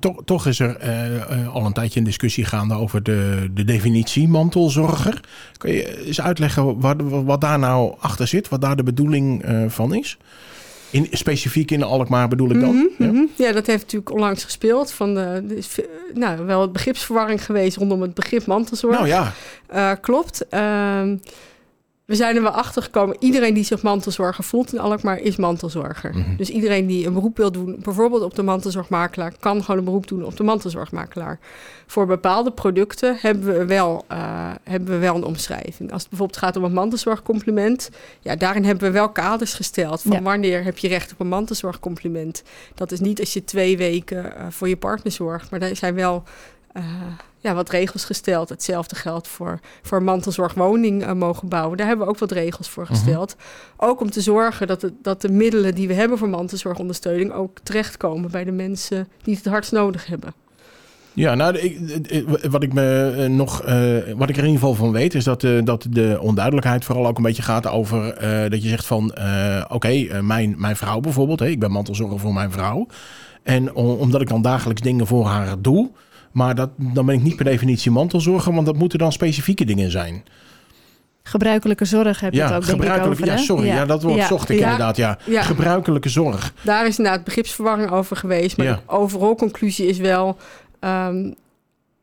Toch, 0.00 0.22
toch, 0.24 0.46
is 0.46 0.58
er 0.58 0.76
uh, 1.30 1.54
al 1.54 1.66
een 1.66 1.72
tijdje 1.72 1.98
een 1.98 2.06
discussie 2.06 2.44
gaande 2.44 2.74
over 2.74 3.02
de, 3.02 3.50
de 3.54 3.64
definitie 3.64 4.28
mantelzorger. 4.28 5.20
Kun 5.56 5.72
je 5.72 6.06
eens 6.06 6.20
uitleggen 6.20 6.80
wat, 6.80 6.96
wat 7.00 7.40
daar 7.40 7.58
nou 7.58 7.94
achter 7.98 8.26
zit, 8.26 8.48
wat 8.48 8.60
daar 8.60 8.76
de 8.76 8.82
bedoeling 8.82 9.48
uh, 9.48 9.64
van 9.68 9.94
is? 9.94 10.18
In, 10.90 11.08
specifiek 11.10 11.70
in 11.70 11.82
Alkmaar 11.82 12.28
bedoel 12.28 12.50
ik 12.50 12.60
dan? 12.60 12.74
Mhm, 12.74 13.02
ja? 13.02 13.06
Mhm. 13.06 13.24
ja? 13.36 13.52
dat 13.52 13.66
heeft 13.66 13.82
natuurlijk 13.82 14.10
onlangs 14.10 14.44
gespeeld. 14.44 14.92
Van 14.92 15.14
de, 15.14 15.44
is 15.56 15.78
nou, 16.14 16.44
wel 16.44 16.60
het 16.60 16.72
begripsverwarring 16.72 17.44
geweest 17.44 17.76
rondom 17.76 18.02
het 18.02 18.14
begrip 18.14 18.46
mantelzorg. 18.46 18.94
Nou 18.94 19.06
ja. 19.06 19.32
Uh, 19.74 19.92
klopt. 20.00 20.46
We 22.12 22.18
zijn 22.18 22.36
er 22.36 22.42
wel 22.42 22.50
achter 22.50 22.82
gekomen. 22.82 23.16
Iedereen 23.18 23.54
die 23.54 23.64
zich 23.64 23.82
mantelzorger 23.82 24.44
voelt 24.44 24.72
in 24.72 24.78
Alkmaar 24.78 25.18
is 25.18 25.36
mantelzorger. 25.36 26.10
Mhm. 26.14 26.36
Dus 26.36 26.48
iedereen 26.48 26.86
die 26.86 27.06
een 27.06 27.12
beroep 27.12 27.36
wil 27.36 27.52
doen, 27.52 27.76
bijvoorbeeld 27.82 28.22
op 28.22 28.34
de 28.34 28.42
mantelzorgmakelaar, 28.42 29.32
kan 29.40 29.60
gewoon 29.62 29.78
een 29.78 29.84
beroep 29.84 30.08
doen 30.08 30.24
op 30.24 30.36
de 30.36 30.42
mantelzorgmakelaar. 30.42 31.38
Voor 31.86 32.06
bepaalde 32.06 32.50
producten 32.50 33.16
hebben 33.20 33.58
we 33.58 33.64
wel, 33.64 34.04
uh, 34.12 34.50
hebben 34.62 34.88
we 34.88 34.98
wel 34.98 35.14
een 35.14 35.24
omschrijving. 35.24 35.92
Als 35.92 36.00
het 36.00 36.10
bijvoorbeeld 36.10 36.38
gaat 36.38 36.56
om 36.56 36.64
een 36.64 36.72
mantelzorgcompliment, 36.72 37.90
ja, 38.20 38.36
daarin 38.36 38.64
hebben 38.64 38.84
we 38.84 38.90
wel 38.90 39.08
kaders 39.08 39.54
gesteld 39.54 40.02
van 40.02 40.22
wanneer 40.22 40.64
heb 40.64 40.78
je 40.78 40.88
recht 40.88 41.12
op 41.12 41.20
een 41.20 41.28
mantelzorgcompliment. 41.28 42.42
Dat 42.74 42.92
is 42.92 43.00
niet 43.00 43.20
als 43.20 43.32
je 43.32 43.44
twee 43.44 43.76
weken 43.76 44.24
uh, 44.24 44.46
voor 44.48 44.68
je 44.68 44.76
partner 44.76 45.12
zorgt, 45.12 45.50
maar 45.50 45.60
daar 45.60 45.76
zijn 45.76 45.94
wel 45.94 46.22
uh, 46.76 46.84
ja, 47.38 47.54
wat 47.54 47.68
regels 47.68 48.04
gesteld. 48.04 48.48
Hetzelfde 48.48 48.94
geldt 48.94 49.28
voor, 49.28 49.60
voor 49.82 50.02
mantelzorgwoning 50.02 51.06
uh, 51.06 51.12
mogen 51.12 51.48
bouwen. 51.48 51.76
Daar 51.76 51.86
hebben 51.86 52.06
we 52.06 52.12
ook 52.12 52.18
wat 52.18 52.32
regels 52.32 52.68
voor 52.68 52.82
mhm. 52.82 52.92
gesteld. 52.92 53.36
Ook 53.76 54.00
om 54.00 54.10
te 54.10 54.20
zorgen 54.20 54.66
dat, 54.66 54.82
het, 54.82 54.92
dat 55.02 55.20
de 55.20 55.28
middelen 55.28 55.74
die 55.74 55.88
we 55.88 55.94
hebben 55.94 56.18
voor 56.18 56.28
mantelzorgondersteuning 56.28 57.32
ook 57.32 57.58
terechtkomen 57.62 58.30
bij 58.30 58.44
de 58.44 58.52
mensen 58.52 59.08
die 59.22 59.36
het 59.36 59.46
hardst 59.46 59.72
nodig 59.72 60.06
hebben. 60.06 60.34
Ja, 61.14 61.34
nou, 61.34 61.58
ik, 61.58 62.24
wat 62.50 62.62
ik 62.62 62.72
me 62.72 63.14
uh, 63.18 63.36
nog, 63.36 63.66
uh, 63.66 63.96
wat 64.16 64.28
ik 64.28 64.36
er 64.36 64.42
in 64.42 64.48
ieder 64.48 64.60
geval 64.60 64.74
van 64.74 64.92
weet, 64.92 65.14
is 65.14 65.24
dat, 65.24 65.42
uh, 65.42 65.64
dat 65.64 65.86
de 65.90 66.18
onduidelijkheid 66.20 66.84
vooral 66.84 67.06
ook 67.06 67.16
een 67.16 67.22
beetje 67.22 67.42
gaat 67.42 67.66
over 67.66 68.14
dat 68.50 68.62
je 68.62 68.68
zegt 68.68 68.86
van, 68.86 69.04
oké, 69.10 69.64
okay, 69.68 70.20
mijn, 70.20 70.54
mijn 70.58 70.76
vrouw 70.76 71.00
bijvoorbeeld, 71.00 71.40
hè, 71.40 71.46
ik 71.46 71.60
ben 71.60 71.70
mantelzorger 71.70 72.18
voor 72.18 72.32
mijn 72.32 72.52
vrouw. 72.52 72.86
En 73.42 73.74
omdat 73.74 74.20
ik 74.20 74.28
dan 74.28 74.42
dagelijks 74.42 74.82
dingen 74.82 75.06
voor 75.06 75.26
haar 75.26 75.54
doe, 75.58 75.90
maar 76.32 76.54
dat, 76.54 76.70
dan 76.76 77.06
ben 77.06 77.14
ik 77.14 77.22
niet 77.22 77.36
per 77.36 77.44
definitie 77.44 77.90
mantelzorger, 77.90 78.54
want 78.54 78.66
dat 78.66 78.76
moeten 78.76 78.98
dan 78.98 79.12
specifieke 79.12 79.64
dingen 79.64 79.90
zijn. 79.90 80.24
Gebruikelijke 81.22 81.84
zorg 81.84 82.20
heb 82.20 82.32
je 82.32 82.38
ja, 82.38 82.46
het 82.46 82.54
ook 82.54 82.66
denk 82.66 82.82
ik 82.82 83.06
over. 83.06 83.26
Ja, 83.26 83.36
sorry, 83.36 83.66
ja. 83.66 83.86
dat 83.86 84.02
woord 84.02 84.24
zocht 84.24 84.48
ik 84.48 84.58
inderdaad. 84.60 84.96
Ja. 84.96 85.18
gebruikelijke 85.26 86.08
zorg. 86.08 86.52
Daar 86.62 86.86
is 86.86 86.98
inderdaad 86.98 87.24
begripsverwarring 87.24 87.90
over 87.90 88.16
geweest. 88.16 88.56
Maar 88.56 88.66
de 88.66 88.78
overal 88.86 89.34
conclusie 89.34 89.86
is 89.86 89.98
wel... 89.98 90.36
Um, 90.80 91.34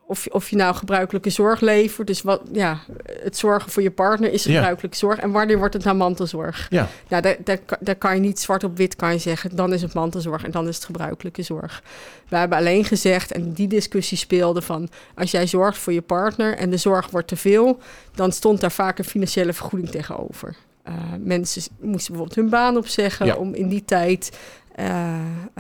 of, 0.10 0.28
of 0.32 0.50
je 0.50 0.56
nou 0.56 0.76
gebruikelijke 0.76 1.30
zorg 1.30 1.60
levert. 1.60 2.08
Dus 2.08 2.22
wat, 2.22 2.42
ja, 2.52 2.80
het 3.24 3.38
zorgen 3.38 3.72
voor 3.72 3.82
je 3.82 3.92
partner 3.92 4.32
is 4.32 4.44
gebruikelijke 4.44 4.98
zorg. 4.98 5.20
En 5.20 5.32
wanneer 5.32 5.58
wordt 5.58 5.74
het 5.74 5.84
nou 5.84 5.98
mantelzorg? 5.98 6.68
Ja. 6.70 6.88
Nou, 7.08 7.22
daar, 7.22 7.36
daar, 7.44 7.60
daar 7.80 7.96
kan 7.96 8.16
je 8.16 8.22
niet 8.22 8.40
zwart 8.40 8.64
op 8.64 8.78
wit 8.78 8.96
kan 8.96 9.12
je 9.12 9.18
zeggen. 9.20 9.56
Dan 9.56 9.74
is 9.74 9.82
het 9.82 9.94
mantelzorg 9.94 10.44
en 10.44 10.52
dan 10.52 10.68
is 10.68 10.76
het 10.76 10.86
gebruikelijke 10.86 11.42
zorg. 11.42 11.84
We 12.28 12.38
hebben 12.38 12.58
alleen 12.58 12.86
gezegd, 12.86 13.32
en 13.32 13.54
die 13.54 13.68
discussie 13.68 14.18
speelde 14.18 14.62
van... 14.62 14.90
als 15.16 15.32
jij 15.32 15.48
zorgt 15.48 15.78
voor 15.78 15.94
je 15.94 16.02
partner 16.02 16.58
en 16.58 16.70
de 16.70 16.78
zorg 16.78 17.10
wordt 17.10 17.28
te 17.28 17.36
veel... 17.36 17.80
dan 18.16 18.32
stond 18.32 18.62
daar 18.62 18.72
vaak 18.72 18.98
een 18.98 19.06
financiële 19.06 19.54
vergoeding 19.54 19.92
tegenover. 19.92 20.56
Uh, 20.88 20.94
mensen 21.20 21.62
moesten 21.80 22.14
bijvoorbeeld 22.14 22.36
hun 22.36 22.50
baan 22.50 22.78
opzeggen 22.78 23.38
om 23.38 23.54
in 23.54 23.68
die 23.68 23.86
tijd 23.86 24.32
uh, 24.80 25.16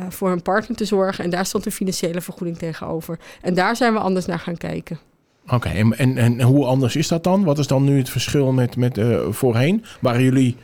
voor 0.09 0.29
hun 0.29 0.41
partner 0.41 0.77
te 0.77 0.85
zorgen. 0.85 1.23
En 1.23 1.29
daar 1.29 1.45
stond 1.45 1.65
een 1.65 1.71
financiële 1.71 2.21
vergoeding 2.21 2.57
tegenover. 2.57 3.19
En 3.41 3.53
daar 3.53 3.75
zijn 3.75 3.93
we 3.93 3.99
anders 3.99 4.25
naar 4.25 4.39
gaan 4.39 4.57
kijken. 4.57 4.99
Oké, 5.47 5.69
en, 5.69 5.97
en, 5.97 6.17
en 6.17 6.41
hoe 6.41 6.65
anders 6.65 6.95
is 6.95 7.07
dat 7.07 7.23
dan? 7.23 7.43
Wat 7.43 7.59
is 7.59 7.67
dan 7.67 7.83
nu 7.83 7.97
het 7.97 8.09
verschil 8.09 8.51
met, 8.51 8.75
met 8.75 8.97
uh, 8.97 9.19
voorheen? 9.29 9.83
Waren 10.01 10.23
jullie 10.23 10.55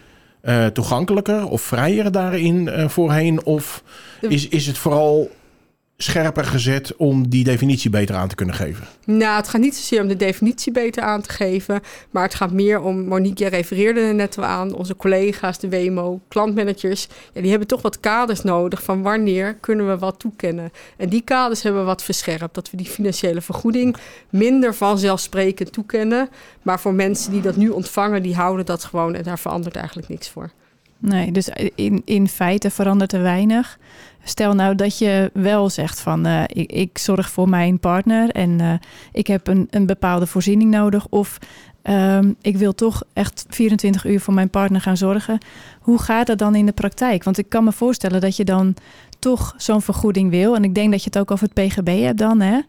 toegankelijker 0.73 1.47
of 1.47 1.61
vrijer 1.61 2.11
daarin 2.11 2.69
voorheen? 2.89 3.45
Of 3.45 3.83
is, 4.21 4.47
is 4.47 4.67
het 4.67 4.77
vooral 4.77 5.31
scherper 5.97 6.45
gezet 6.45 6.95
om 6.95 7.29
die 7.29 7.43
definitie 7.43 7.89
beter 7.89 8.15
aan 8.15 8.27
te 8.27 8.35
kunnen 8.35 8.55
geven? 8.55 8.87
Nou, 9.05 9.35
het 9.35 9.47
gaat 9.47 9.61
niet 9.61 9.75
zozeer 9.75 10.01
om 10.01 10.07
de 10.07 10.15
definitie 10.15 10.71
beter 10.71 11.03
aan 11.03 11.21
te 11.21 11.29
geven, 11.29 11.81
maar 12.09 12.23
het 12.23 12.35
gaat 12.35 12.51
meer 12.51 12.81
om, 12.81 13.05
Monique, 13.05 13.39
jij 13.39 13.49
refereerde 13.49 13.99
er 13.99 14.15
net 14.15 14.35
wel 14.35 14.45
aan, 14.45 14.73
onze 14.73 14.95
collega's, 14.95 15.59
de 15.59 15.69
WMO, 15.69 16.21
klantmanagers, 16.27 17.07
ja, 17.33 17.41
die 17.41 17.49
hebben 17.49 17.67
toch 17.67 17.81
wat 17.81 17.99
kaders 17.99 18.41
nodig 18.41 18.83
van 18.83 19.01
wanneer 19.01 19.55
kunnen 19.55 19.87
we 19.87 19.97
wat 19.97 20.19
toekennen. 20.19 20.71
En 20.97 21.09
die 21.09 21.21
kaders 21.21 21.63
hebben 21.63 21.81
we 21.81 21.87
wat 21.87 22.03
verscherpt, 22.03 22.55
dat 22.55 22.71
we 22.71 22.77
die 22.77 22.85
financiële 22.85 23.41
vergoeding 23.41 23.95
minder 24.29 24.75
vanzelfsprekend 24.75 25.71
toekennen, 25.71 26.29
maar 26.61 26.79
voor 26.79 26.93
mensen 26.93 27.31
die 27.31 27.41
dat 27.41 27.55
nu 27.55 27.69
ontvangen, 27.69 28.23
die 28.23 28.35
houden 28.35 28.65
dat 28.65 28.83
gewoon 28.83 29.15
en 29.15 29.23
daar 29.23 29.39
verandert 29.39 29.75
eigenlijk 29.75 30.07
niks 30.09 30.29
voor. 30.29 30.51
Nee, 30.97 31.31
dus 31.31 31.49
in, 31.75 32.01
in 32.05 32.27
feite 32.27 32.69
verandert 32.69 33.13
er 33.13 33.21
weinig. 33.21 33.77
Stel 34.27 34.53
nou 34.53 34.75
dat 34.75 34.97
je 34.97 35.29
wel 35.33 35.69
zegt 35.69 35.99
van 35.99 36.27
uh, 36.27 36.43
ik, 36.47 36.71
ik, 36.71 36.97
zorg 36.97 37.29
voor 37.29 37.49
mijn 37.49 37.79
partner 37.79 38.29
en 38.29 38.59
uh, 38.59 38.73
ik 39.11 39.27
heb 39.27 39.47
een, 39.47 39.67
een 39.69 39.85
bepaalde 39.85 40.27
voorziening 40.27 40.71
nodig. 40.71 41.07
Of 41.09 41.37
um, 41.83 42.35
ik 42.41 42.57
wil 42.57 42.75
toch 42.75 43.03
echt 43.13 43.45
24 43.49 44.05
uur 44.05 44.19
voor 44.19 44.33
mijn 44.33 44.49
partner 44.49 44.81
gaan 44.81 44.97
zorgen. 44.97 45.37
Hoe 45.79 45.99
gaat 45.99 46.27
dat 46.27 46.37
dan 46.37 46.55
in 46.55 46.65
de 46.65 46.71
praktijk? 46.71 47.23
Want 47.23 47.37
ik 47.37 47.49
kan 47.49 47.63
me 47.63 47.71
voorstellen 47.71 48.21
dat 48.21 48.35
je 48.35 48.45
dan 48.45 48.75
toch 49.19 49.53
zo'n 49.57 49.81
vergoeding 49.81 50.29
wil. 50.29 50.55
En 50.55 50.63
ik 50.63 50.75
denk 50.75 50.91
dat 50.91 51.03
je 51.03 51.09
het 51.09 51.17
ook 51.19 51.31
over 51.31 51.49
het 51.53 51.67
PGB 51.67 52.01
hebt 52.01 52.17
dan. 52.17 52.41
Hè? 52.41 52.59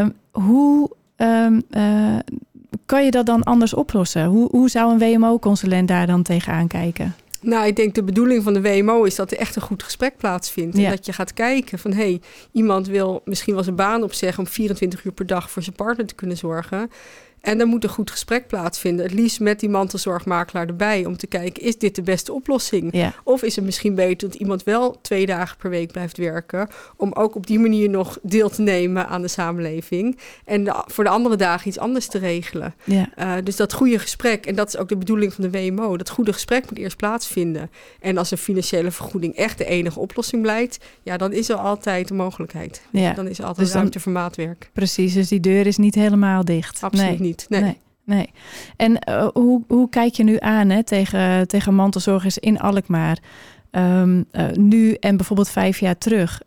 Um, 0.00 0.14
hoe 0.30 0.90
um, 1.16 1.62
uh, 1.70 2.16
kan 2.86 3.04
je 3.04 3.10
dat 3.10 3.26
dan 3.26 3.42
anders 3.42 3.74
oplossen? 3.74 4.24
Hoe, 4.24 4.48
hoe 4.50 4.70
zou 4.70 4.92
een 4.92 4.98
WMO-consulent 4.98 5.88
daar 5.88 6.06
dan 6.06 6.22
tegenaan 6.22 6.66
kijken? 6.66 7.14
Nou, 7.46 7.66
ik 7.66 7.76
denk 7.76 7.94
de 7.94 8.02
bedoeling 8.02 8.42
van 8.42 8.52
de 8.52 8.60
WMO 8.60 9.02
is 9.02 9.14
dat 9.14 9.30
er 9.30 9.38
echt 9.38 9.56
een 9.56 9.62
goed 9.62 9.82
gesprek 9.82 10.16
plaatsvindt. 10.16 10.76
En 10.76 10.90
dat 10.90 11.06
je 11.06 11.12
gaat 11.12 11.32
kijken 11.32 11.78
van, 11.78 11.92
hé, 11.92 11.96
hey, 11.96 12.20
iemand 12.52 12.86
wil 12.86 13.22
misschien 13.24 13.54
wel 13.54 13.62
zijn 13.62 13.76
baan 13.76 14.02
opzeggen 14.02 14.44
om 14.44 14.50
24 14.50 15.04
uur 15.04 15.12
per 15.12 15.26
dag 15.26 15.50
voor 15.50 15.62
zijn 15.62 15.76
partner 15.76 16.06
te 16.06 16.14
kunnen 16.14 16.36
zorgen. 16.36 16.90
En 17.40 17.58
dan 17.58 17.68
moet 17.68 17.84
een 17.84 17.90
goed 17.90 18.10
gesprek 18.10 18.46
plaatsvinden. 18.46 19.04
Het 19.04 19.14
liefst 19.14 19.40
met 19.40 19.60
die 19.60 19.68
mantelzorgmakelaar 19.68 20.66
erbij. 20.66 21.04
Om 21.04 21.16
te 21.16 21.26
kijken, 21.26 21.62
is 21.62 21.78
dit 21.78 21.94
de 21.94 22.02
beste 22.02 22.32
oplossing? 22.32 23.12
Of 23.24 23.42
is 23.42 23.56
het 23.56 23.64
misschien 23.64 23.94
beter 23.94 24.28
dat 24.28 24.38
iemand 24.38 24.64
wel 24.64 25.00
twee 25.00 25.26
dagen 25.26 25.56
per 25.56 25.70
week 25.70 25.92
blijft 25.92 26.16
werken. 26.16 26.68
Om 26.96 27.12
ook 27.12 27.34
op 27.34 27.46
die 27.46 27.58
manier 27.58 27.90
nog 27.90 28.18
deel 28.22 28.48
te 28.48 28.62
nemen 28.62 29.08
aan 29.08 29.22
de 29.22 29.28
samenleving. 29.28 30.18
En 30.44 30.74
voor 30.86 31.04
de 31.04 31.10
andere 31.10 31.36
dagen 31.36 31.68
iets 31.68 31.78
anders 31.78 32.06
te 32.06 32.18
regelen. 32.18 32.74
Ja. 32.84 33.08
Uh, 33.18 33.34
dus 33.44 33.56
dat 33.56 33.72
goede 33.72 33.98
gesprek, 33.98 34.46
en 34.46 34.54
dat 34.54 34.68
is 34.68 34.76
ook 34.76 34.88
de 34.88 34.96
bedoeling 34.96 35.32
van 35.32 35.50
de 35.50 35.50
WMO. 35.50 35.96
Dat 35.96 36.10
goede 36.10 36.32
gesprek 36.32 36.70
moet 36.70 36.78
eerst 36.78 36.96
plaatsvinden. 36.96 37.70
En 38.00 38.18
als 38.18 38.30
een 38.30 38.38
financiële 38.38 38.90
vergoeding 38.90 39.34
echt 39.34 39.58
de 39.58 39.64
enige 39.64 40.00
oplossing 40.00 40.42
blijkt. 40.42 40.78
Ja, 41.02 41.16
dan 41.16 41.32
is 41.32 41.48
er 41.48 41.56
altijd 41.56 42.10
een 42.10 42.16
mogelijkheid. 42.16 42.82
Ja. 42.90 43.12
Dan 43.12 43.28
is 43.28 43.38
er 43.38 43.44
altijd 43.44 43.66
dus 43.66 43.74
ruimte 43.74 44.00
voor 44.00 44.12
maatwerk. 44.12 44.70
Precies, 44.72 45.14
dus 45.14 45.28
die 45.28 45.40
deur 45.40 45.66
is 45.66 45.76
niet 45.76 45.94
helemaal 45.94 46.44
dicht. 46.44 46.82
Absoluut 46.82 47.18
niet. 47.18 47.25
Nee. 47.48 47.78
nee. 48.04 48.30
En 48.76 48.98
uh, 49.08 49.28
hoe, 49.32 49.62
hoe 49.68 49.88
kijk 49.88 50.14
je 50.14 50.22
nu 50.22 50.36
aan 50.38 50.70
hè, 50.70 50.84
tegen, 50.84 51.48
tegen 51.48 51.74
mantelzorgers 51.74 52.38
in 52.38 52.60
Alkmaar? 52.60 53.18
Um, 53.70 54.24
uh, 54.32 54.50
nu 54.52 54.92
en 54.92 55.16
bijvoorbeeld 55.16 55.48
vijf 55.48 55.78
jaar 55.78 55.98
terug. 55.98 56.40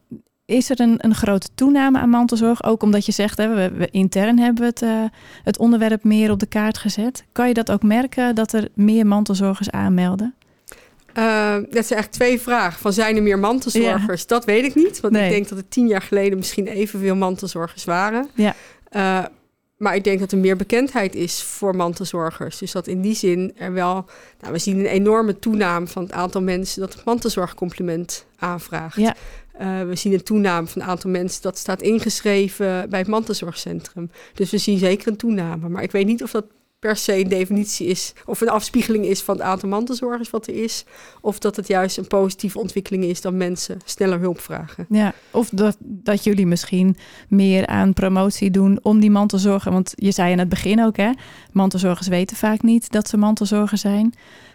Is 0.45 0.69
er 0.69 0.79
een, 0.79 0.95
een 0.97 1.15
grote 1.15 1.49
toename 1.55 1.99
aan 1.99 2.09
mantelzorg? 2.09 2.63
Ook 2.63 2.83
omdat 2.83 3.05
je 3.05 3.11
zegt, 3.11 3.37
hè, 3.37 3.55
we, 3.55 3.71
we 3.77 3.87
intern 3.91 4.39
hebben 4.39 4.61
we 4.61 4.69
het, 4.69 4.81
uh, 4.81 5.03
het 5.43 5.57
onderwerp 5.57 6.03
meer 6.03 6.31
op 6.31 6.39
de 6.39 6.45
kaart 6.45 6.77
gezet. 6.77 7.23
Kan 7.31 7.47
je 7.47 7.53
dat 7.53 7.71
ook 7.71 7.83
merken 7.83 8.35
dat 8.35 8.53
er 8.53 8.67
meer 8.73 9.07
mantelzorgers 9.07 9.71
aanmelden? 9.71 10.33
Uh, 11.13 11.53
dat 11.53 11.61
zijn 11.61 11.73
eigenlijk 11.73 12.11
twee 12.11 12.39
vragen. 12.41 12.79
Van 12.79 12.93
zijn 12.93 13.15
er 13.15 13.23
meer 13.23 13.39
mantelzorgers? 13.39 14.21
Ja. 14.21 14.27
Dat 14.27 14.45
weet 14.45 14.65
ik 14.65 14.75
niet. 14.75 14.99
Want 14.99 15.13
nee. 15.13 15.23
ik 15.23 15.31
denk 15.31 15.49
dat 15.49 15.57
er 15.57 15.67
tien 15.67 15.87
jaar 15.87 16.01
geleden 16.01 16.37
misschien 16.37 16.67
evenveel 16.67 17.15
mantelzorgers 17.15 17.83
waren. 17.83 18.27
Ja. 18.33 18.55
Maar 19.79 19.95
ik 19.95 20.03
denk 20.03 20.19
dat 20.19 20.31
er 20.31 20.37
meer 20.37 20.55
bekendheid 20.55 21.15
is 21.15 21.43
voor 21.43 21.75
mantelzorgers. 21.75 22.57
Dus 22.57 22.71
dat 22.71 22.87
in 22.87 23.01
die 23.01 23.15
zin 23.15 23.51
er 23.55 23.73
wel... 23.73 24.05
Nou, 24.39 24.53
we 24.53 24.59
zien 24.59 24.79
een 24.79 24.85
enorme 24.85 25.39
toename 25.39 25.87
van 25.87 26.03
het 26.03 26.11
aantal 26.11 26.41
mensen... 26.41 26.81
dat 26.81 26.93
het 26.93 27.05
mantelzorgcompliment 27.05 28.25
aanvraagt. 28.37 28.95
Ja. 28.95 29.15
Uh, 29.61 29.81
we 29.81 29.95
zien 29.95 30.13
een 30.13 30.23
toename 30.23 30.67
van 30.67 30.81
het 30.81 30.89
aantal 30.89 31.09
mensen 31.09 31.41
dat 31.41 31.57
staat 31.57 31.81
ingeschreven 31.81 32.89
bij 32.89 32.99
het 32.99 33.07
mantelzorgcentrum. 33.07 34.11
Dus 34.33 34.51
we 34.51 34.57
zien 34.57 34.77
zeker 34.77 35.07
een 35.07 35.17
toename. 35.17 35.69
Maar 35.69 35.83
ik 35.83 35.91
weet 35.91 36.05
niet 36.05 36.23
of 36.23 36.31
dat 36.31 36.45
per 36.79 36.95
se 36.95 37.19
een 37.19 37.27
definitie 37.27 37.87
is 37.87 38.13
of 38.25 38.41
een 38.41 38.49
afspiegeling 38.49 39.05
is 39.05 39.21
van 39.21 39.35
het 39.35 39.43
aantal 39.43 39.69
mantelzorgers 39.69 40.29
wat 40.29 40.47
er 40.47 40.63
is. 40.63 40.85
Of 41.21 41.39
dat 41.39 41.55
het 41.55 41.67
juist 41.67 41.97
een 41.97 42.07
positieve 42.07 42.59
ontwikkeling 42.59 43.03
is 43.03 43.21
dan 43.21 43.37
mensen 43.37 43.79
sneller 43.85 44.19
hulp 44.19 44.39
vragen. 44.39 44.85
Ja, 44.89 45.13
of 45.31 45.49
dat, 45.49 45.77
dat 45.79 46.23
jullie 46.23 46.45
misschien 46.47 46.97
meer 47.27 47.67
aan 47.67 47.93
promotie 47.93 48.51
doen 48.51 48.79
om 48.81 48.99
die 48.99 49.11
mantelzorger. 49.11 49.71
Want 49.71 49.93
je 49.95 50.11
zei 50.11 50.31
in 50.31 50.39
het 50.39 50.49
begin 50.49 50.83
ook, 50.83 50.97
hè, 50.97 51.11
mantelzorgers 51.51 52.07
weten 52.07 52.37
vaak 52.37 52.61
niet 52.61 52.91
dat 52.91 53.07
ze 53.07 53.17
mantelzorger 53.17 53.77
zijn. 53.77 54.13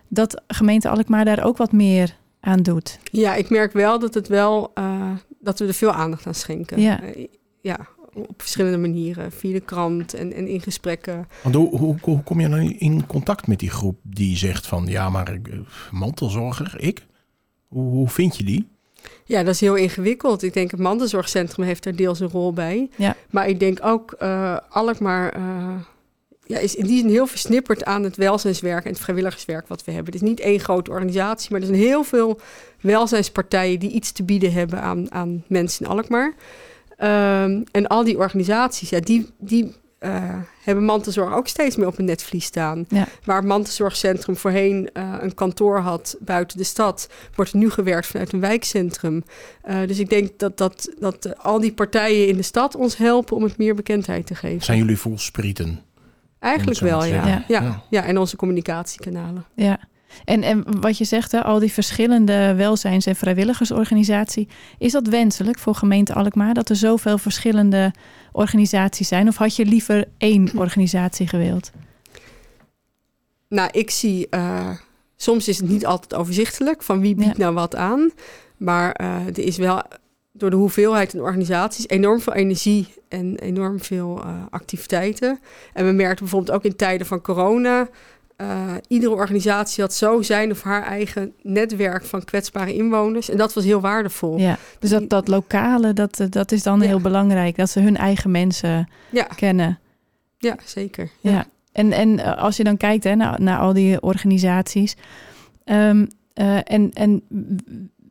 Dat 0.08 0.42
gemeente 0.46 0.88
Alkmaar 0.88 1.24
daar 1.24 1.44
ook 1.44 1.56
wat 1.56 1.72
meer 1.72 2.16
aan 2.40 2.62
doet. 2.62 2.98
Ja, 3.02 3.34
ik 3.34 3.50
merk 3.50 3.72
wel 3.72 3.98
dat 3.98 4.14
het 4.14 4.28
wel 4.28 4.70
uh, 4.78 5.10
dat 5.40 5.58
we 5.58 5.66
er 5.66 5.74
veel 5.74 5.92
aandacht 5.92 6.26
aan 6.26 6.34
schenken. 6.34 6.80
Ja. 6.80 7.02
Uh, 7.02 7.26
ja, 7.60 7.88
op 8.14 8.34
verschillende 8.36 8.78
manieren. 8.78 9.32
Via 9.32 9.52
de 9.52 9.60
krant 9.60 10.14
en, 10.14 10.32
en 10.32 10.48
in 10.48 10.60
gesprekken. 10.60 11.28
Want 11.42 11.54
hoe, 11.54 11.78
hoe, 11.78 11.96
hoe 12.00 12.22
kom 12.22 12.40
je 12.40 12.48
dan 12.48 12.60
in 12.60 13.06
contact 13.06 13.46
met 13.46 13.58
die 13.58 13.70
groep 13.70 13.98
die 14.02 14.36
zegt 14.36 14.66
van... 14.66 14.86
ja, 14.86 15.10
maar 15.10 15.32
uh, 15.32 15.58
mantelzorger, 15.90 16.74
ik? 16.76 17.06
Hoe, 17.68 17.90
hoe 17.90 18.08
vind 18.08 18.36
je 18.36 18.44
die? 18.44 18.68
Ja, 19.24 19.42
dat 19.42 19.54
is 19.54 19.60
heel 19.60 19.74
ingewikkeld. 19.74 20.42
Ik 20.42 20.52
denk 20.52 20.70
het 20.70 20.80
mantelzorgcentrum 20.80 21.64
heeft 21.64 21.84
daar 21.84 21.96
deels 21.96 22.20
een 22.20 22.28
rol 22.28 22.52
bij. 22.52 22.88
Ja. 22.96 23.16
Maar 23.30 23.48
ik 23.48 23.60
denk 23.60 23.78
ook 23.82 24.16
uh, 24.22 24.56
Alkmaar 24.68 25.36
uh, 25.36 25.74
ja, 26.46 26.58
is 26.58 26.74
in 26.74 26.86
die 26.86 26.98
zin 26.98 27.08
heel 27.08 27.26
versnipperd 27.26 27.84
aan 27.84 28.02
het 28.02 28.16
welzijnswerk 28.16 28.84
en 28.84 28.90
het 28.90 29.00
vrijwilligerswerk 29.00 29.68
wat 29.68 29.84
we 29.84 29.92
hebben. 29.92 30.12
Het 30.12 30.22
is 30.22 30.28
niet 30.28 30.40
één 30.40 30.60
grote 30.60 30.90
organisatie, 30.90 31.50
maar 31.50 31.60
er 31.60 31.66
zijn 31.66 31.78
heel 31.78 32.04
veel 32.04 32.40
welzijnspartijen 32.80 33.78
die 33.78 33.90
iets 33.90 34.12
te 34.12 34.22
bieden 34.22 34.52
hebben 34.52 34.82
aan, 34.82 35.12
aan 35.12 35.44
mensen 35.46 35.84
in 35.84 35.90
Alkmaar. 35.90 36.34
Um, 36.98 37.64
en 37.70 37.86
al 37.86 38.04
die 38.04 38.18
organisaties, 38.18 38.90
ja, 38.90 39.00
die, 39.00 39.30
die 39.38 39.74
uh, 40.00 40.34
hebben 40.62 40.84
mantelzorg 40.84 41.34
ook 41.34 41.48
steeds 41.48 41.76
meer 41.76 41.86
op 41.86 41.98
een 41.98 42.04
netvlies 42.04 42.44
staan. 42.44 42.84
Ja. 42.88 43.06
Waar 43.24 43.36
het 43.36 43.46
mantelzorgcentrum 43.46 44.36
voorheen 44.36 44.90
uh, 44.92 45.14
een 45.20 45.34
kantoor 45.34 45.78
had 45.78 46.16
buiten 46.20 46.58
de 46.58 46.64
stad, 46.64 47.08
wordt 47.34 47.52
er 47.52 47.58
nu 47.58 47.70
gewerkt 47.70 48.06
vanuit 48.06 48.32
een 48.32 48.40
wijkcentrum. 48.40 49.24
Uh, 49.68 49.86
dus 49.86 49.98
ik 49.98 50.08
denk 50.08 50.38
dat, 50.38 50.58
dat, 50.58 50.94
dat 50.98 51.38
al 51.38 51.60
die 51.60 51.72
partijen 51.72 52.28
in 52.28 52.36
de 52.36 52.42
stad 52.42 52.74
ons 52.74 52.96
helpen 52.96 53.36
om 53.36 53.42
het 53.42 53.58
meer 53.58 53.74
bekendheid 53.74 54.26
te 54.26 54.34
geven. 54.34 54.64
Zijn 54.64 54.78
jullie 54.78 54.98
vol 54.98 55.18
sprieten? 55.18 55.80
Eigenlijk 56.38 56.80
wel, 56.80 57.04
ja. 57.04 57.14
Ja. 57.14 57.26
Ja. 57.26 57.62
ja. 57.62 57.82
ja. 57.90 58.04
en 58.04 58.18
onze 58.18 58.36
communicatiekanalen. 58.36 59.44
Ja. 59.54 59.78
En, 60.24 60.42
en 60.42 60.80
wat 60.80 60.98
je 60.98 61.04
zegt, 61.04 61.32
hè, 61.32 61.42
al 61.42 61.58
die 61.58 61.72
verschillende 61.72 62.54
welzijns- 62.54 63.06
en 63.06 63.16
vrijwilligersorganisaties, 63.16 64.46
is 64.78 64.92
dat 64.92 65.06
wenselijk 65.06 65.58
voor 65.58 65.74
gemeente 65.74 66.14
Alkmaar 66.14 66.54
dat 66.54 66.68
er 66.68 66.76
zoveel 66.76 67.18
verschillende 67.18 67.92
organisaties 68.32 69.08
zijn? 69.08 69.28
Of 69.28 69.36
had 69.36 69.56
je 69.56 69.64
liever 69.64 70.04
één 70.18 70.50
organisatie 70.64 71.26
gewild? 71.26 71.70
Nou, 73.48 73.68
ik 73.72 73.90
zie, 73.90 74.26
uh, 74.30 74.70
soms 75.16 75.48
is 75.48 75.58
het 75.58 75.68
niet 75.68 75.86
altijd 75.86 76.14
overzichtelijk 76.14 76.82
van 76.82 77.00
wie 77.00 77.14
biedt 77.14 77.36
ja. 77.36 77.42
nou 77.42 77.54
wat 77.54 77.76
aan. 77.76 78.10
Maar 78.56 79.00
uh, 79.00 79.26
er 79.26 79.38
is 79.38 79.56
wel 79.56 79.82
door 80.32 80.50
de 80.50 80.56
hoeveelheid 80.56 81.14
aan 81.14 81.20
organisaties 81.20 81.88
enorm 81.88 82.20
veel 82.20 82.32
energie 82.32 82.94
en 83.08 83.38
enorm 83.38 83.80
veel 83.80 84.20
uh, 84.24 84.42
activiteiten. 84.50 85.40
En 85.72 85.86
we 85.86 85.92
merken 85.92 86.18
bijvoorbeeld 86.18 86.56
ook 86.56 86.64
in 86.64 86.76
tijden 86.76 87.06
van 87.06 87.20
corona. 87.20 87.88
Uh, 88.40 88.74
iedere 88.88 89.12
organisatie 89.14 89.82
had 89.82 89.94
zo 89.94 90.22
zijn 90.22 90.50
of 90.50 90.62
haar 90.62 90.82
eigen 90.82 91.32
netwerk 91.42 92.04
van 92.04 92.24
kwetsbare 92.24 92.74
inwoners. 92.74 93.30
En 93.30 93.36
dat 93.36 93.52
was 93.52 93.64
heel 93.64 93.80
waardevol. 93.80 94.38
Ja, 94.38 94.58
dus 94.78 94.90
dat, 94.90 95.08
dat 95.08 95.28
lokale, 95.28 95.92
dat, 95.92 96.26
dat 96.30 96.52
is 96.52 96.62
dan 96.62 96.80
ja. 96.80 96.86
heel 96.86 97.00
belangrijk. 97.00 97.56
Dat 97.56 97.70
ze 97.70 97.80
hun 97.80 97.96
eigen 97.96 98.30
mensen 98.30 98.88
ja. 99.10 99.22
kennen. 99.22 99.78
Ja, 100.38 100.56
zeker. 100.64 101.10
Ja. 101.20 101.30
ja. 101.30 101.46
En, 101.72 101.92
en 101.92 102.36
als 102.36 102.56
je 102.56 102.64
dan 102.64 102.76
kijkt 102.76 103.04
hè, 103.04 103.14
naar, 103.14 103.40
naar 103.40 103.58
al 103.58 103.72
die 103.72 104.00
organisaties. 104.00 104.96
Um, 105.64 106.08
uh, 106.34 106.56
en, 106.64 106.90
en 106.92 107.22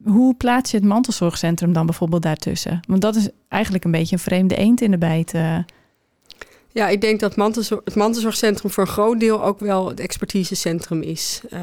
hoe 0.03 0.35
plaats 0.35 0.71
je 0.71 0.77
het 0.77 0.85
mantelzorgcentrum 0.85 1.73
dan 1.73 1.85
bijvoorbeeld 1.85 2.21
daartussen? 2.21 2.79
Want 2.87 3.01
dat 3.01 3.15
is 3.15 3.29
eigenlijk 3.47 3.83
een 3.83 3.91
beetje 3.91 4.15
een 4.15 4.21
vreemde 4.21 4.55
eend 4.55 4.81
in 4.81 4.91
de 4.91 4.97
bijt. 4.97 5.33
Uh. 5.33 5.57
Ja, 6.73 6.87
ik 6.87 7.01
denk 7.01 7.19
dat 7.19 7.35
mantelzorg, 7.35 7.81
het 7.83 7.95
mantelzorgcentrum 7.95 8.71
voor 8.71 8.83
een 8.83 8.89
groot 8.89 9.19
deel 9.19 9.43
ook 9.43 9.59
wel 9.59 9.87
het 9.87 9.99
expertisecentrum 9.99 11.01
is. 11.01 11.41
Uh, 11.53 11.59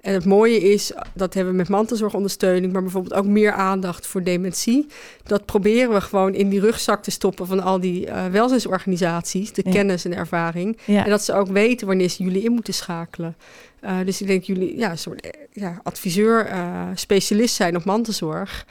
en 0.00 0.14
het 0.14 0.24
mooie 0.24 0.60
is, 0.60 0.92
dat 1.14 1.34
hebben 1.34 1.52
we 1.52 1.58
met 1.58 1.68
mantelzorgondersteuning, 1.68 2.72
maar 2.72 2.82
bijvoorbeeld 2.82 3.14
ook 3.14 3.26
meer 3.26 3.52
aandacht 3.52 4.06
voor 4.06 4.22
dementie. 4.22 4.86
Dat 5.22 5.44
proberen 5.44 5.92
we 5.92 6.00
gewoon 6.00 6.34
in 6.34 6.48
die 6.48 6.60
rugzak 6.60 7.02
te 7.02 7.10
stoppen 7.10 7.46
van 7.46 7.62
al 7.62 7.80
die 7.80 8.06
uh, 8.06 8.26
welzijnsorganisaties, 8.26 9.52
de 9.52 9.62
ja. 9.64 9.70
kennis 9.70 10.04
en 10.04 10.14
ervaring. 10.14 10.78
Ja. 10.84 11.04
En 11.04 11.10
dat 11.10 11.24
ze 11.24 11.32
ook 11.32 11.48
weten 11.48 11.86
wanneer 11.86 12.08
ze 12.08 12.22
jullie 12.22 12.42
in 12.42 12.52
moeten 12.52 12.74
schakelen. 12.74 13.36
Uh, 13.84 13.96
dus 14.04 14.20
ik 14.20 14.26
denk 14.26 14.42
jullie 14.42 14.78
ja, 14.78 14.90
een 14.90 14.98
soort 14.98 15.36
ja, 15.52 15.80
adviseur, 15.82 16.50
uh, 16.50 16.82
specialist 16.94 17.54
zijn 17.54 17.76
op 17.76 17.84
mantelzorg. 17.84 18.66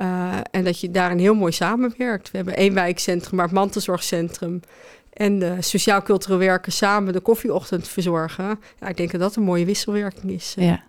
Uh, 0.00 0.34
en 0.50 0.64
dat 0.64 0.80
je 0.80 0.90
daarin 0.90 1.18
heel 1.18 1.34
mooi 1.34 1.52
samenwerkt. 1.52 2.30
We 2.30 2.36
hebben 2.36 2.56
één 2.56 2.74
wijkcentrum, 2.74 3.36
maar 3.36 3.44
het 3.44 3.54
mantelzorgcentrum 3.54 4.60
en 5.14 5.38
de 5.38 5.56
sociaal-cultureel 5.60 6.38
werken 6.38 6.72
samen 6.72 7.12
de 7.12 7.20
koffieochtend 7.20 7.88
verzorgen. 7.88 8.58
Ja, 8.80 8.88
ik 8.88 8.96
denk 8.96 9.10
dat 9.10 9.20
dat 9.20 9.36
een 9.36 9.42
mooie 9.42 9.64
wisselwerking 9.64 10.32
is. 10.32 10.54
Ja. 10.56 10.82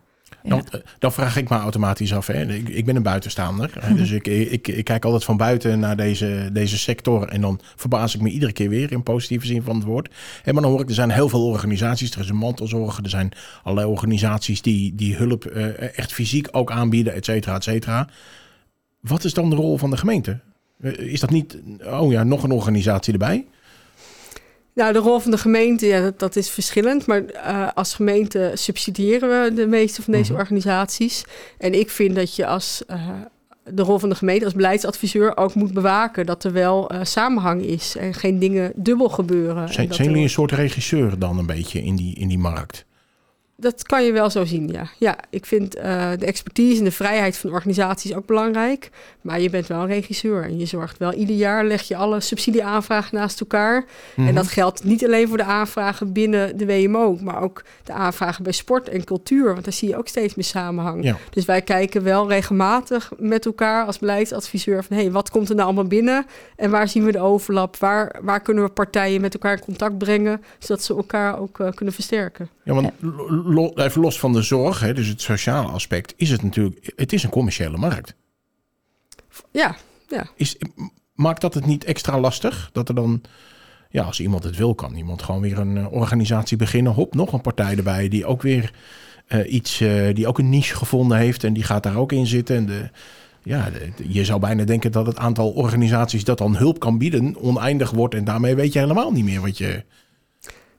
Ja. 0.43 0.49
Dan, 0.49 0.65
dan, 0.99 1.13
vraag 1.13 1.37
ik 1.37 1.49
me 1.49 1.55
automatisch 1.55 2.13
af. 2.13 2.27
Hè. 2.27 2.53
Ik, 2.53 2.69
ik 2.69 2.85
ben 2.85 2.95
een 2.95 3.03
buitenstaander. 3.03 3.71
Hè, 3.79 3.95
dus 3.95 4.11
ik, 4.11 4.27
ik, 4.27 4.67
ik, 4.67 4.83
kijk 4.83 5.05
altijd 5.05 5.23
van 5.23 5.37
buiten 5.37 5.79
naar 5.79 5.97
deze, 5.97 6.49
deze 6.53 6.77
sector. 6.77 7.27
En 7.27 7.41
dan 7.41 7.59
verbaas 7.75 8.15
ik 8.15 8.21
me 8.21 8.29
iedere 8.29 8.51
keer 8.51 8.69
weer 8.69 8.91
in 8.91 9.03
positieve 9.03 9.45
zin 9.45 9.61
van 9.61 9.75
het 9.75 9.83
woord. 9.83 10.09
En 10.43 10.53
maar 10.53 10.63
dan 10.63 10.71
hoor 10.71 10.81
ik, 10.81 10.87
er 10.87 10.95
zijn 10.95 11.09
heel 11.09 11.29
veel 11.29 11.47
organisaties. 11.47 12.11
Er 12.11 12.19
is 12.19 12.29
een 12.29 12.35
mantelzorg. 12.35 12.99
Er 13.03 13.09
zijn 13.09 13.31
allerlei 13.63 13.91
organisaties 13.91 14.61
die, 14.61 14.95
die 14.95 15.15
hulp 15.15 15.51
uh, 15.53 15.97
echt 15.97 16.13
fysiek 16.13 16.47
ook 16.51 16.71
aanbieden, 16.71 17.13
et 17.13 17.25
cetera, 17.25 17.55
et 17.55 17.63
cetera. 17.63 18.09
Wat 18.99 19.23
is 19.23 19.33
dan 19.33 19.49
de 19.49 19.55
rol 19.55 19.77
van 19.77 19.89
de 19.89 19.97
gemeente? 19.97 20.39
Is 20.97 21.19
dat 21.19 21.29
niet, 21.29 21.57
oh 21.85 22.11
ja, 22.11 22.23
nog 22.23 22.43
een 22.43 22.51
organisatie 22.51 23.13
erbij? 23.13 23.45
Nou, 24.75 24.93
de 24.93 24.99
rol 24.99 25.19
van 25.19 25.31
de 25.31 25.37
gemeente, 25.37 25.85
ja, 25.85 26.01
dat, 26.01 26.19
dat 26.19 26.35
is 26.35 26.49
verschillend. 26.49 27.05
Maar 27.05 27.23
uh, 27.33 27.67
als 27.73 27.93
gemeente 27.93 28.51
subsidiëren 28.53 29.29
we 29.29 29.53
de 29.53 29.67
meeste 29.67 30.01
van 30.01 30.13
deze 30.13 30.31
mm 30.31 30.37
-hmm. 30.37 30.45
organisaties. 30.45 31.23
En 31.57 31.73
ik 31.73 31.89
vind 31.89 32.15
dat 32.15 32.35
je 32.35 32.45
als 32.45 32.83
uh, 32.91 33.09
de 33.63 33.81
rol 33.81 33.99
van 33.99 34.09
de 34.09 34.15
gemeente 34.15 34.45
als 34.45 34.53
beleidsadviseur 34.53 35.37
ook 35.37 35.53
moet 35.53 35.73
bewaken 35.73 36.25
dat 36.25 36.43
er 36.43 36.51
wel 36.51 36.93
uh, 36.93 36.99
samenhang 37.03 37.61
is 37.61 37.95
en 37.95 38.13
geen 38.13 38.39
dingen 38.39 38.71
dubbel 38.75 39.09
gebeuren. 39.09 39.73
Zijn, 39.73 39.93
zijn 39.93 40.07
jullie 40.07 40.23
een 40.23 40.29
soort 40.29 40.51
regisseur 40.51 41.19
dan 41.19 41.37
een 41.37 41.45
beetje 41.45 41.83
in 41.83 41.95
die, 41.95 42.15
in 42.15 42.27
die 42.27 42.37
markt? 42.37 42.85
Dat 43.57 43.83
kan 43.83 44.03
je 44.03 44.11
wel 44.11 44.29
zo 44.29 44.45
zien, 44.45 44.67
ja. 44.67 44.87
Ja, 44.97 45.17
ik 45.29 45.45
vind 45.45 45.77
uh, 45.77 45.83
de 46.19 46.25
expertise 46.25 46.77
en 46.77 46.83
de 46.83 46.91
vrijheid 46.91 47.37
van 47.37 47.51
organisaties 47.51 48.13
ook 48.13 48.25
belangrijk. 48.25 48.89
Maar 49.21 49.39
je 49.39 49.49
bent 49.49 49.67
wel 49.67 49.81
een 49.81 49.87
regisseur 49.87 50.43
en 50.43 50.59
je 50.59 50.65
zorgt 50.65 50.97
wel 50.97 51.13
ieder 51.13 51.35
jaar 51.35 51.65
leg 51.65 51.81
je 51.81 51.95
alle 51.95 52.19
subsidieaanvragen 52.19 53.17
naast 53.17 53.39
elkaar. 53.39 53.79
Mm 53.79 53.87
-hmm. 54.15 54.27
En 54.27 54.35
dat 54.35 54.47
geldt 54.47 54.83
niet 54.83 55.05
alleen 55.05 55.27
voor 55.27 55.37
de 55.37 55.43
aanvragen 55.43 56.11
binnen 56.11 56.57
de 56.57 56.65
WMO, 56.65 57.17
maar 57.21 57.41
ook 57.41 57.63
de 57.83 57.93
aanvragen 57.93 58.43
bij 58.43 58.51
sport 58.51 58.89
en 58.89 59.03
cultuur. 59.03 59.51
Want 59.51 59.63
daar 59.63 59.73
zie 59.73 59.89
je 59.89 59.97
ook 59.97 60.07
steeds 60.07 60.35
meer 60.35 60.45
samenhang. 60.45 61.03
Ja. 61.03 61.17
Dus 61.29 61.45
wij 61.45 61.61
kijken 61.61 62.03
wel 62.03 62.29
regelmatig 62.29 63.11
met 63.17 63.45
elkaar 63.45 63.85
als 63.85 63.99
beleidsadviseur 63.99 64.83
van 64.83 64.95
hé, 64.95 65.03
hey, 65.03 65.11
wat 65.11 65.29
komt 65.29 65.49
er 65.49 65.55
nou 65.55 65.67
allemaal 65.67 65.87
binnen? 65.87 66.25
En 66.55 66.69
waar 66.69 66.87
zien 66.87 67.05
we 67.05 67.11
de 67.11 67.19
overlap? 67.19 67.77
Waar, 67.77 68.15
waar 68.21 68.41
kunnen 68.41 68.63
we 68.63 68.69
partijen 68.69 69.21
met 69.21 69.33
elkaar 69.33 69.53
in 69.53 69.63
contact 69.63 69.97
brengen, 69.97 70.43
zodat 70.59 70.83
ze 70.83 70.95
elkaar 70.95 71.39
ook 71.39 71.59
uh, 71.59 71.71
kunnen 71.71 71.93
versterken? 71.93 72.49
Ja, 72.63 72.73
want 72.73 72.91
even 73.75 74.01
los 74.01 74.19
van 74.19 74.33
de 74.33 74.41
zorg, 74.41 74.79
hè, 74.79 74.93
dus 74.93 75.07
het 75.07 75.21
sociale 75.21 75.67
aspect, 75.67 76.13
is 76.17 76.29
het 76.29 76.43
natuurlijk, 76.43 76.93
het 76.95 77.13
is 77.13 77.23
een 77.23 77.29
commerciële 77.29 77.77
markt. 77.77 78.15
Ja, 79.51 79.75
ja. 80.07 80.27
Is, 80.35 80.57
maakt 81.13 81.41
dat 81.41 81.53
het 81.53 81.65
niet 81.65 81.83
extra 81.83 82.19
lastig? 82.19 82.69
Dat 82.73 82.89
er 82.89 82.95
dan, 82.95 83.21
ja, 83.89 84.03
als 84.03 84.19
iemand 84.19 84.43
het 84.43 84.55
wil, 84.55 84.75
kan 84.75 84.95
iemand 84.95 85.21
gewoon 85.23 85.41
weer 85.41 85.59
een 85.59 85.87
organisatie 85.87 86.57
beginnen. 86.57 86.93
Hop, 86.93 87.15
nog 87.15 87.33
een 87.33 87.41
partij 87.41 87.75
erbij 87.75 88.07
die 88.07 88.25
ook 88.25 88.41
weer 88.41 88.71
uh, 89.27 89.53
iets, 89.53 89.81
uh, 89.81 90.15
die 90.15 90.27
ook 90.27 90.39
een 90.39 90.49
niche 90.49 90.75
gevonden 90.75 91.17
heeft 91.17 91.43
en 91.43 91.53
die 91.53 91.63
gaat 91.63 91.83
daar 91.83 91.97
ook 91.97 92.11
in 92.11 92.27
zitten. 92.27 92.55
En 92.55 92.65
de, 92.65 92.89
ja, 93.43 93.69
de, 93.69 94.13
je 94.13 94.25
zou 94.25 94.39
bijna 94.39 94.63
denken 94.63 94.91
dat 94.91 95.05
het 95.05 95.17
aantal 95.17 95.51
organisaties 95.51 96.23
dat 96.23 96.37
dan 96.37 96.55
hulp 96.55 96.79
kan 96.79 96.97
bieden 96.97 97.35
oneindig 97.37 97.91
wordt. 97.91 98.15
En 98.15 98.23
daarmee 98.23 98.55
weet 98.55 98.73
je 98.73 98.79
helemaal 98.79 99.11
niet 99.11 99.25
meer 99.25 99.41
wat 99.41 99.57
je, 99.57 99.83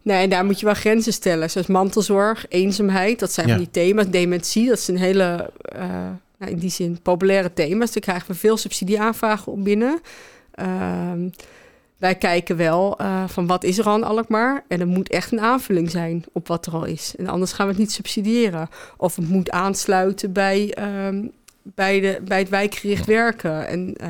Nee, 0.07 0.23
en 0.23 0.31
daar 0.31 0.45
moet 0.45 0.61
je 0.61 0.67
wel 0.67 0.75
grenzen 0.75 1.13
stellen. 1.13 1.51
Zoals 1.51 1.67
mantelzorg, 1.67 2.47
eenzaamheid, 2.49 3.19
dat 3.19 3.33
zijn 3.33 3.47
Ja. 3.47 3.55
van 3.55 3.63
die 3.63 3.73
thema's. 3.73 4.09
Dementie, 4.09 4.69
dat 4.69 4.81
zijn 4.81 4.97
hele, 4.97 5.51
uh, 5.77 5.83
nou, 6.39 6.53
in 6.53 6.59
die 6.59 6.71
zin, 6.71 6.99
populaire 7.03 7.53
thema's. 7.53 7.93
Daar 7.93 8.03
krijgen 8.03 8.27
we 8.27 8.35
veel 8.35 8.57
subsidieaanvragen 8.57 9.53
op 9.53 9.65
binnen. 9.65 10.01
Ehm, 10.55 11.29
wij 11.97 12.15
kijken 12.15 12.57
wel 12.57 13.01
uh, 13.01 13.29
van 13.29 13.47
wat 13.47 13.65
is 13.65 13.79
er 13.79 13.85
al 13.85 13.97
in 13.97 14.05
Alkmaar. 14.05 14.65
En 14.69 14.81
er 14.81 14.87
moet 14.87 15.09
echt 15.09 15.33
een 15.33 15.41
aanvulling 15.41 15.91
zijn 15.91 16.25
op 16.33 16.49
wat 16.49 16.67
er 16.67 16.73
al 16.73 16.85
is. 16.85 17.15
En 17.19 17.27
anders 17.27 17.53
gaan 17.53 17.67
we 17.67 17.73
het 17.73 17.81
niet 17.81 17.93
subsidiëren. 17.93 18.69
Of 18.97 19.17
het 19.17 19.29
moet 19.29 19.51
aansluiten 19.51 20.33
bij, 20.33 20.77
um, 21.07 21.31
bij, 21.63 22.01
de, 22.01 22.21
bij 22.25 22.39
het 22.39 22.49
wijkgericht 22.49 23.07
werken. 23.07 23.67
En 23.67 23.95
uh, 24.03 24.09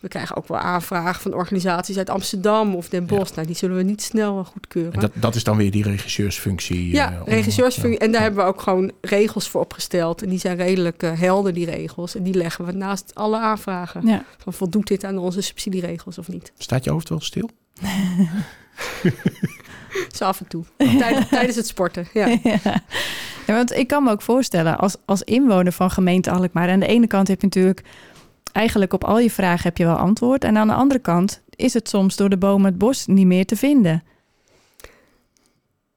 we 0.00 0.08
krijgen 0.08 0.36
ook 0.36 0.48
wel 0.48 0.58
aanvragen 0.58 1.22
van 1.22 1.34
organisaties 1.34 1.98
uit 1.98 2.10
Amsterdam 2.10 2.74
of 2.74 2.88
Den 2.88 3.06
Bosch. 3.06 3.34
Nou, 3.34 3.46
die 3.46 3.56
zullen 3.56 3.76
we 3.76 3.82
niet 3.82 4.02
snel 4.02 4.44
goedkeuren. 4.44 4.92
En 4.92 5.00
dat, 5.00 5.10
dat 5.14 5.34
is 5.34 5.44
dan 5.44 5.56
weer 5.56 5.70
die 5.70 5.82
regisseursfunctie. 5.82 6.90
Ja, 6.90 7.12
uh, 7.12 7.18
regisseursfunctie. 7.24 7.98
En 7.98 8.12
daar 8.12 8.22
hebben 8.22 8.44
we 8.44 8.50
ook 8.50 8.60
gewoon 8.60 8.92
regels 9.00 9.48
voor 9.48 9.60
opgesteld. 9.60 10.22
En 10.22 10.28
die 10.28 10.38
zijn 10.38 10.56
redelijk 10.56 11.02
uh, 11.02 11.18
helder, 11.18 11.54
die 11.54 11.66
regels. 11.66 12.14
En 12.14 12.22
die 12.22 12.34
leggen 12.34 12.64
we 12.64 12.72
naast 12.72 13.14
alle 13.14 13.38
aanvragen. 13.38 14.06
Ja. 14.06 14.24
Van 14.38 14.52
voldoet 14.52 14.86
dit 14.86 15.04
aan 15.04 15.18
onze 15.18 15.40
subsidieregels 15.40 16.18
of 16.18 16.28
niet? 16.28 16.52
Staat 16.58 16.84
je 16.84 16.90
hoofd 16.90 17.08
wel 17.08 17.20
stil? 17.20 17.50
Zo 20.16 20.24
af 20.24 20.40
en 20.40 20.46
toe. 20.48 20.64
Tijdens, 20.76 21.28
tijdens 21.38 21.56
het 21.56 21.66
sporten, 21.66 22.08
ja. 22.12 22.26
ja. 22.42 22.58
ja. 22.62 23.54
want 23.54 23.72
ik 23.72 23.88
kan 23.88 24.02
me 24.04 24.10
ook 24.10 24.22
voorstellen, 24.22 24.78
als, 24.78 24.96
als 25.04 25.22
inwoner 25.22 25.72
van 25.72 25.90
gemeente 25.90 26.30
Alkmaar... 26.30 26.70
aan 26.70 26.80
de 26.80 26.86
ene 26.86 27.06
kant 27.06 27.28
heb 27.28 27.40
je 27.40 27.46
natuurlijk 27.46 27.82
eigenlijk 28.52 28.92
op 28.92 29.04
al 29.04 29.18
je 29.18 29.30
vragen 29.30 29.62
heb 29.62 29.76
je 29.76 29.84
wel 29.84 29.96
antwoord. 29.96 30.44
En 30.44 30.56
aan 30.56 30.68
de 30.68 30.74
andere 30.74 31.00
kant 31.00 31.42
is 31.50 31.74
het 31.74 31.88
soms 31.88 32.16
door 32.16 32.28
de 32.28 32.38
bomen 32.38 32.70
het 32.70 32.78
bos 32.78 33.06
niet 33.06 33.26
meer 33.26 33.46
te 33.46 33.56
vinden. 33.56 34.02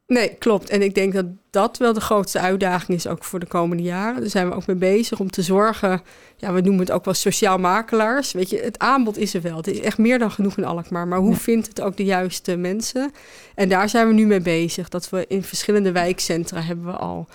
Nee, 0.08 0.36
klopt. 0.40 0.70
En 0.70 0.82
ik 0.82 0.96
denk 0.96 1.14
dat 1.14 1.26
dat 1.50 1.78
wel 1.78 1.94
de 1.94 2.02
grootste 2.02 2.40
uitdaging 2.40 2.98
is 2.98 3.08
ook 3.08 3.24
voor 3.24 3.40
de 3.40 3.46
komende 3.46 3.84
jaren. 3.84 4.22
Daar 4.22 4.30
zijn 4.30 4.50
we 4.50 4.56
ook 4.56 4.66
mee 4.68 4.76
bezig 4.76 5.20
om 5.20 5.30
te 5.30 5.42
zorgen. 5.42 6.02
Ja, 6.38 6.54
we 6.54 6.62
noemen 6.62 6.80
het 6.80 6.92
ook 6.92 7.06
wel 7.06 7.14
sociaal 7.14 7.58
makelaars. 7.58 8.32
Weet 8.32 8.50
je, 8.50 8.60
het 8.60 8.80
aanbod 8.80 9.18
is 9.18 9.34
er 9.34 9.42
wel. 9.42 9.58
Het 9.58 9.68
is 9.68 9.80
echt 9.80 9.98
meer 9.98 10.20
dan 10.20 10.32
genoeg 10.32 10.58
in 10.58 10.66
Alkmaar. 10.66 11.08
Maar 11.08 11.20
hoe 11.20 11.36
vindt 11.36 11.68
het 11.68 11.82
ook 11.82 11.98
de 11.98 12.04
juiste 12.04 12.56
mensen? 12.56 13.12
En 13.56 13.70
daar 13.70 13.90
zijn 13.90 14.08
we 14.08 14.14
nu 14.14 14.26
mee 14.26 14.42
bezig. 14.42 14.90
Dat 14.90 15.10
we 15.10 15.26
in 15.28 15.44
verschillende 15.44 15.92
wijkcentra 15.92 16.62
hebben 16.62 16.86
we 16.86 16.92
al 16.92 17.28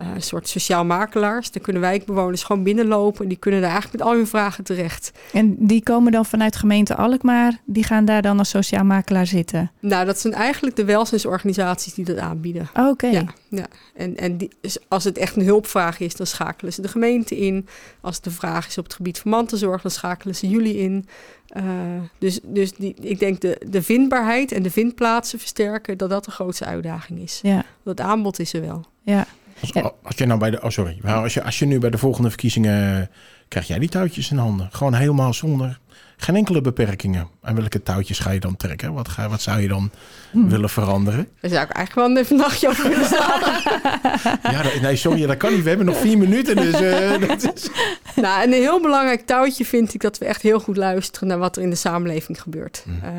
een 0.00 0.22
soort 0.22 0.48
sociaal 0.48 0.84
makelaars. 0.84 1.50
Daar 1.50 1.62
kunnen 1.62 1.82
wijkbewoners 1.82 2.42
gewoon 2.42 2.62
binnenlopen. 2.62 3.22
En 3.22 3.28
die 3.28 3.38
kunnen 3.38 3.60
daar 3.60 3.70
eigenlijk 3.70 4.02
met 4.02 4.12
al 4.12 4.16
hun 4.16 4.26
vragen 4.26 4.64
terecht. 4.64 5.12
En 5.32 5.56
die 5.58 5.82
komen 5.82 6.12
dan 6.12 6.26
vanuit 6.26 6.56
gemeente 6.56 6.94
Alkmaar. 6.94 7.60
Die 7.64 7.84
gaan 7.84 8.04
daar 8.04 8.22
dan 8.22 8.38
als 8.38 8.48
sociaal 8.48 8.84
makelaar 8.84 9.26
zitten? 9.26 9.70
Nou, 9.80 10.06
dat 10.06 10.18
zijn 10.18 10.34
eigenlijk 10.34 10.76
de 10.76 10.84
welzijnsorganisaties 10.84 11.94
die 11.94 12.04
dat 12.04 12.18
aanbieden. 12.18 12.68
Oké. 12.74 13.06
Ja, 13.06 13.24
ja, 13.48 13.66
en, 13.94 14.16
en 14.16 14.36
die, 14.36 14.50
dus 14.60 14.78
als 14.88 15.04
het 15.04 15.18
echt 15.18 15.36
een 15.36 15.44
hulpvraag 15.44 16.00
is, 16.00 16.16
dan 16.16 16.26
schakelen 16.26 16.72
ze 16.72 16.82
de 16.82 16.88
gemeente 16.88 17.38
in. 17.38 17.66
Als 18.00 18.14
het 18.14 18.24
de 18.24 18.30
vraag 18.30 18.66
is 18.66 18.78
op 18.78 18.84
het 18.84 18.94
gebied 18.94 19.18
van 19.18 19.30
mantelzorg, 19.30 19.82
dan 19.82 19.90
schakelen 19.90 20.34
ze 20.34 20.48
jullie 20.48 20.76
in. 20.76 21.06
Uh, 21.56 21.62
dus 22.18 22.40
dus 22.42 22.72
die, 22.72 22.94
ik 23.00 23.18
denk 23.18 23.40
de, 23.40 23.60
de 23.68 23.82
vindbaarheid 23.82 24.52
en 24.52 24.62
de 24.62 24.70
vindplaatsen 24.70 25.38
versterken, 25.38 25.98
dat 25.98 26.10
dat 26.10 26.24
de 26.24 26.30
grootste 26.30 26.64
uitdaging 26.64 27.20
is. 27.20 27.38
Ja. 27.42 27.64
Het 27.84 28.00
aanbod 28.00 28.38
is 28.38 28.52
er 28.52 28.60
wel. 28.60 28.84
Ja. 29.02 29.26
Als, 29.60 29.92
als, 30.02 30.16
je 30.16 30.26
nou 30.26 30.38
bij 30.38 30.50
de, 30.50 30.62
oh 30.62 30.70
sorry, 30.70 30.98
maar 31.02 31.14
als 31.14 31.34
je, 31.34 31.42
als 31.42 31.58
je 31.58 31.66
nu 31.66 31.78
bij 31.78 31.90
de 31.90 31.98
volgende 31.98 32.28
verkiezingen 32.28 33.10
krijg 33.48 33.66
jij 33.66 33.78
die 33.78 33.88
touwtjes 33.88 34.30
in 34.30 34.36
handen, 34.36 34.68
gewoon 34.72 34.94
helemaal 34.94 35.34
zonder 35.34 35.78
geen 36.22 36.36
enkele 36.36 36.60
beperkingen. 36.60 37.28
En 37.42 37.54
welke 37.54 37.82
touwtjes 37.82 38.18
ga 38.18 38.30
je 38.30 38.40
dan 38.40 38.56
trekken? 38.56 38.92
Wat, 38.92 39.08
ga, 39.08 39.28
wat 39.28 39.42
zou 39.42 39.60
je 39.60 39.68
dan 39.68 39.90
hmm. 40.30 40.48
willen 40.48 40.68
veranderen? 40.68 41.28
Daar 41.40 41.50
zou 41.50 41.64
ik 41.64 41.70
eigenlijk 41.70 42.08
wel 42.08 42.22
even 42.22 42.36
een 42.36 42.42
nachtje 42.42 42.68
over 42.68 42.88
willen 42.88 43.06
slapen. 43.06 43.52
ja, 44.54 44.80
nee, 44.80 44.96
sorry, 44.96 45.26
dat 45.26 45.36
kan 45.36 45.52
niet. 45.52 45.62
We 45.62 45.68
hebben 45.68 45.86
nog 45.86 45.96
vier 45.96 46.18
minuten. 46.18 46.56
Dus, 46.56 46.80
uh, 46.80 47.28
dat 47.28 47.52
is... 47.54 47.68
Nou, 48.16 48.44
een 48.44 48.52
heel 48.52 48.80
belangrijk 48.80 49.26
touwtje 49.26 49.64
vind 49.64 49.94
ik 49.94 50.00
dat 50.00 50.18
we 50.18 50.24
echt 50.24 50.42
heel 50.42 50.60
goed 50.60 50.76
luisteren 50.76 51.28
naar 51.28 51.38
wat 51.38 51.56
er 51.56 51.62
in 51.62 51.70
de 51.70 51.76
samenleving 51.76 52.42
gebeurt. 52.42 52.84
Uh, 52.86 53.10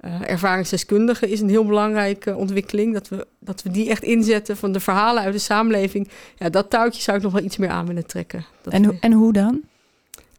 uh, 0.00 0.30
ervaringsdeskundige 0.30 1.30
is 1.30 1.40
een 1.40 1.48
heel 1.48 1.64
belangrijke 1.64 2.36
ontwikkeling. 2.36 2.92
Dat 2.92 3.08
we, 3.08 3.26
dat 3.38 3.62
we 3.62 3.70
die 3.70 3.90
echt 3.90 4.02
inzetten 4.02 4.56
van 4.56 4.72
de 4.72 4.80
verhalen 4.80 5.22
uit 5.22 5.32
de 5.32 5.38
samenleving. 5.38 6.08
Ja, 6.36 6.48
dat 6.48 6.70
touwtje 6.70 7.02
zou 7.02 7.16
ik 7.16 7.22
nog 7.22 7.32
wel 7.32 7.42
iets 7.42 7.56
meer 7.56 7.70
aan 7.70 7.86
willen 7.86 8.06
trekken. 8.06 8.44
Dat 8.62 8.72
en, 8.72 8.98
en 9.00 9.12
hoe 9.12 9.32
dan? 9.32 9.60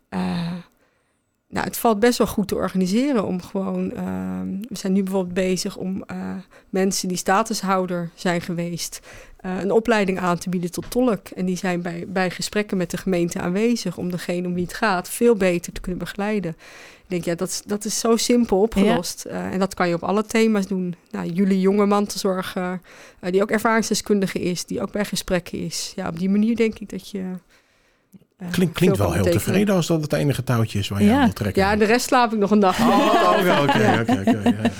Uh, 0.09 0.53
nou, 1.47 1.65
het 1.65 1.77
valt 1.77 1.99
best 1.99 2.17
wel 2.17 2.27
goed 2.27 2.47
te 2.47 2.55
organiseren 2.55 3.25
om 3.25 3.41
gewoon. 3.41 3.91
Uh, 3.95 4.01
we 4.69 4.77
zijn 4.77 4.93
nu 4.93 5.03
bijvoorbeeld 5.03 5.33
bezig 5.33 5.77
om 5.77 6.03
uh, 6.11 6.35
mensen 6.69 7.07
die 7.07 7.17
statushouder 7.17 8.09
zijn 8.15 8.41
geweest. 8.41 8.99
Een 9.41 9.71
opleiding 9.71 10.19
aan 10.19 10.37
te 10.37 10.49
bieden 10.49 10.71
tot 10.71 10.91
tolk. 10.91 11.27
En 11.27 11.45
die 11.45 11.57
zijn 11.57 11.81
bij, 11.81 12.05
bij 12.07 12.29
gesprekken 12.29 12.77
met 12.77 12.91
de 12.91 12.97
gemeente 12.97 13.39
aanwezig 13.39 13.97
om 13.97 14.11
degene 14.11 14.47
om 14.47 14.53
wie 14.53 14.63
het 14.63 14.73
gaat 14.73 15.09
veel 15.09 15.35
beter 15.35 15.73
te 15.73 15.81
kunnen 15.81 15.99
begeleiden. 15.99 16.55
Ik 17.09 17.15
denk, 17.15 17.23
ja, 17.23 17.45
dat, 17.45 17.63
dat 17.65 17.85
is 17.85 17.99
zo 17.99 18.17
simpel 18.17 18.61
opgelost. 18.61 19.25
Ja. 19.29 19.51
en 19.51 19.59
dat 19.59 19.73
kan 19.73 19.87
je 19.87 19.93
op 19.93 20.03
alle 20.03 20.25
thema's 20.25 20.67
doen. 20.67 20.95
Nou, 21.11 21.31
jullie 21.31 21.59
jonge 21.59 21.85
mantelzorger, 21.85 22.81
die 23.19 23.41
ook 23.41 23.51
ervaringsdeskundige 23.51 24.39
is, 24.39 24.65
die 24.65 24.81
ook 24.81 24.91
bij 24.91 25.05
gesprekken 25.05 25.59
is. 25.59 25.93
Ja, 25.95 26.07
op 26.07 26.19
die 26.19 26.29
manier 26.29 26.55
denk 26.55 26.79
ik 26.79 26.89
dat 26.89 27.09
je 27.09 27.19
uh, 27.19 28.51
Klink, 28.51 28.73
klinkt 28.73 28.97
wel 28.97 29.13
heel 29.13 29.23
tevreden 29.23 29.75
als 29.75 29.87
dat 29.87 30.01
het 30.01 30.13
enige 30.13 30.43
touwtje 30.43 30.79
is 30.79 30.87
waar 30.87 31.01
je 31.01 31.07
ja. 31.07 31.17
aan 31.17 31.23
wil 31.23 31.33
trekken. 31.33 31.61
Ja, 31.61 31.75
de 31.75 31.85
rest 31.85 32.05
slaap 32.05 32.33
ik 32.33 32.39
nog 32.39 32.51
een 32.51 32.59
dag. 32.59 32.79
Oh, 32.79 33.33
oké, 33.37 34.01
oké, 34.01 34.23
oké. 34.27 34.71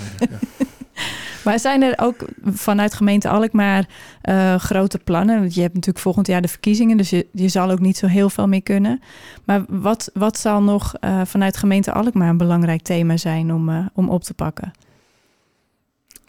Maar 1.44 1.58
zijn 1.58 1.82
er 1.82 1.94
ook 1.96 2.24
vanuit 2.44 2.94
gemeente 2.94 3.28
Alkmaar 3.28 3.88
uh, 4.24 4.54
grote 4.54 4.98
plannen? 4.98 5.38
Want 5.40 5.54
je 5.54 5.60
hebt 5.60 5.74
natuurlijk 5.74 6.04
volgend 6.04 6.26
jaar 6.26 6.42
de 6.42 6.48
verkiezingen, 6.48 6.96
dus 6.96 7.10
je, 7.10 7.26
je 7.32 7.48
zal 7.48 7.70
ook 7.70 7.80
niet 7.80 7.96
zo 7.96 8.06
heel 8.06 8.30
veel 8.30 8.48
meer 8.48 8.62
kunnen. 8.62 9.00
Maar 9.44 9.64
wat, 9.68 10.10
wat 10.14 10.38
zal 10.38 10.62
nog 10.62 10.94
uh, 11.00 11.20
vanuit 11.24 11.56
gemeente 11.56 11.92
Alkmaar 11.92 12.28
een 12.28 12.36
belangrijk 12.36 12.82
thema 12.82 13.16
zijn 13.16 13.52
om, 13.52 13.68
uh, 13.68 13.86
om 13.94 14.08
op 14.08 14.24
te 14.24 14.34
pakken? 14.34 14.72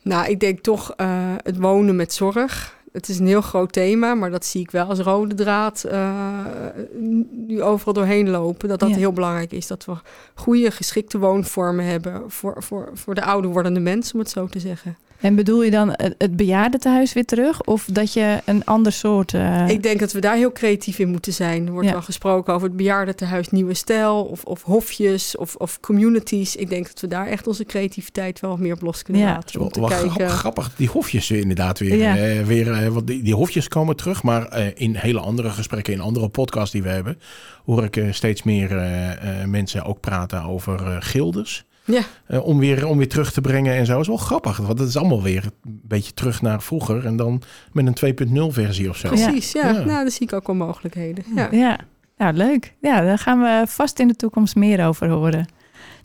Nou, 0.04 0.30
ik 0.30 0.39
denk 0.39 0.60
toch 0.60 0.93
het 1.43 1.58
wonen 1.58 1.95
met 1.95 2.13
zorg 2.13 2.80
het 2.92 3.10
is 3.10 3.20
een 3.20 3.28
heel 3.28 3.42
groot 3.42 3.72
thema, 3.72 4.14
maar 4.14 4.32
dat 4.32 4.46
zie 4.46 4.62
ik 4.62 4.72
wel 4.72 4.86
als 4.86 5.00
rode 5.00 5.36
draad 5.36 5.86
uh, 5.92 6.40
nu 7.32 7.62
overal 7.62 7.94
doorheen 7.94 8.30
lopen. 8.30 8.70
Dat 8.70 8.80
dat 8.80 8.90
heel 8.90 9.14
belangrijk 9.14 9.52
is. 9.52 9.68
Dat 9.68 9.86
we 9.86 9.94
goede, 10.34 10.72
geschikte 10.72 11.18
woonvormen 11.18 11.86
hebben 11.86 12.32
voor, 12.32 12.64
voor, 12.64 12.90
voor 12.94 13.16
de 13.16 13.24
ouder 13.24 13.52
wordende 13.52 13.80
mensen, 13.80 14.14
om 14.14 14.20
het 14.20 14.30
zo 14.30 14.48
te 14.48 14.60
zeggen. 14.60 14.98
En 15.22 15.36
bedoel 15.36 15.64
je 15.64 15.72
dan 15.72 15.96
het 16.18 16.36
bejaardentehuis 16.36 17.14
weer 17.14 17.26
terug? 17.26 17.62
Of 17.62 17.86
dat 17.92 18.14
je 18.14 18.42
een 18.46 18.66
ander 18.66 18.92
soort... 18.92 19.34
Uh... 19.34 19.70
Ik 19.70 19.84
denk 19.84 20.00
dat 20.00 20.12
we 20.12 20.20
daar 20.20 20.36
heel 20.36 20.52
creatief 20.52 21.00
in 21.00 21.10
moeten 21.10 21.34
zijn. 21.34 21.66
Er 21.66 21.72
wordt 21.72 21.88
ja. 21.88 21.94
wel 21.94 22.02
gesproken 22.02 22.54
over 22.54 22.68
het 22.68 22.78
bejaardentehuis 22.78 23.50
Nieuwe 23.50 23.74
Stijl... 23.74 24.24
of, 24.24 24.44
of 24.44 24.64
hofjes 24.64 25.38
of, 25.38 25.56
of 25.56 25.80
communities. 25.80 26.56
Ik 26.56 26.70
denk 26.70 26.88
dat 26.88 27.00
we 27.00 27.08
daar 27.08 27.28
echt 27.28 27.48
onze 27.48 27.66
creativiteit 27.66 28.40
wel 28.40 28.58
meer 28.58 28.74
op 28.74 28.82
los 28.82 29.04
kunnen 29.04 29.22
ja. 29.22 29.34
laten. 29.34 29.62
Om 29.62 29.70
te 29.70 29.82
kijken. 29.88 30.30
Grappig, 30.30 30.76
die 30.76 30.88
hofjes 30.88 31.32
inderdaad 31.32 31.80
weer. 31.80 31.98
Ja. 31.98 32.18
Uh, 32.18 32.42
weer 32.44 32.68
uh, 32.68 32.88
want 32.88 33.08
die, 33.08 33.24
die, 33.24 33.36
hofjes 33.36 33.68
komen 33.68 33.96
terug. 33.96 34.24
Maar 34.24 34.72
in 34.76 34.96
hele 34.96 35.20
andere 35.20 35.50
gesprekken, 35.50 35.94
in 35.94 36.00
andere 36.00 36.30
podcasts 36.30 36.72
die 36.72 36.84
we 36.84 36.90
hebben... 36.90 37.20
hoor 37.66 37.84
ik 37.84 38.08
steeds 38.12 38.44
meer 38.44 38.70
mensen 39.46 39.84
ook 39.84 40.00
praten 40.00 40.44
over 40.44 41.02
gilders... 41.02 41.66
Ja. 41.86 42.02
Uh, 42.28 42.46
om, 42.46 42.60
weer, 42.60 42.88
om 42.88 42.98
weer 42.98 43.10
terug 43.10 43.32
te 43.32 43.41
brengen 43.41 43.76
en 43.76 43.86
zo. 43.86 44.00
is 44.00 44.08
wel 44.08 44.17
grappig. 44.17 44.58
Want 44.58 44.80
het 44.80 44.88
is 44.88 44.98
allemaal 44.98 45.22
weer 45.22 45.44
een 45.63 45.82
beetje 45.84 46.13
terug 46.13 46.41
naar 46.41 46.62
vroeger. 46.62 47.06
En 47.06 47.15
dan 47.15 47.41
met 47.72 48.02
een 48.02 48.15
2.0 48.50 48.54
versie 48.54 48.89
of 48.89 48.98
zo. 48.98 49.08
Precies, 49.08 49.52
ja. 49.52 49.67
ja. 49.67 49.72
Nou, 49.72 49.86
daar 49.86 50.12
zie 50.12 50.28
ik 50.28 50.34
ook 50.34 50.48
wel 50.48 50.56
mogelijkheden. 50.56 51.24
Ja. 51.36 51.48
ja. 51.52 51.80
Nou, 52.17 52.34
leuk. 52.34 52.74
Ja, 52.82 53.02
daar 53.02 53.17
gaan 53.17 53.39
we 53.39 53.63
vast 53.67 54.00
in 54.00 54.08
de 54.08 54.15
toekomst 54.15 54.56
meer 54.56 54.86
over 54.86 55.10
horen. 55.10 55.48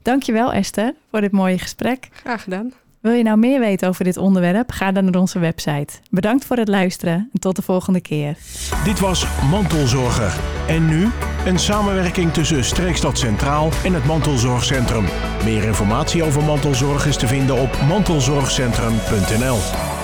Dankjewel 0.02 0.52
Esther 0.52 0.94
voor 1.10 1.20
dit 1.20 1.32
mooie 1.32 1.58
gesprek. 1.58 2.08
Graag 2.12 2.42
gedaan. 2.42 2.72
Wil 3.06 3.14
je 3.14 3.22
nou 3.22 3.38
meer 3.38 3.60
weten 3.60 3.88
over 3.88 4.04
dit 4.04 4.16
onderwerp? 4.16 4.70
Ga 4.70 4.92
dan 4.92 5.04
naar 5.04 5.20
onze 5.20 5.38
website. 5.38 5.94
Bedankt 6.10 6.44
voor 6.44 6.56
het 6.56 6.68
luisteren 6.68 7.30
en 7.32 7.40
tot 7.40 7.56
de 7.56 7.62
volgende 7.62 8.00
keer. 8.00 8.36
Dit 8.84 9.00
was 9.00 9.26
Mantelzorger. 9.50 10.34
En 10.68 10.88
nu 10.88 11.08
een 11.44 11.58
samenwerking 11.58 12.32
tussen 12.32 12.64
Streekstad 12.64 13.18
Centraal 13.18 13.70
en 13.84 13.92
het 13.92 14.04
Mantelzorgcentrum. 14.04 15.04
Meer 15.44 15.64
informatie 15.64 16.22
over 16.22 16.42
mantelzorg 16.42 17.06
is 17.06 17.16
te 17.16 17.26
vinden 17.26 17.60
op 17.60 17.78
mantelzorgcentrum.nl. 17.88 19.95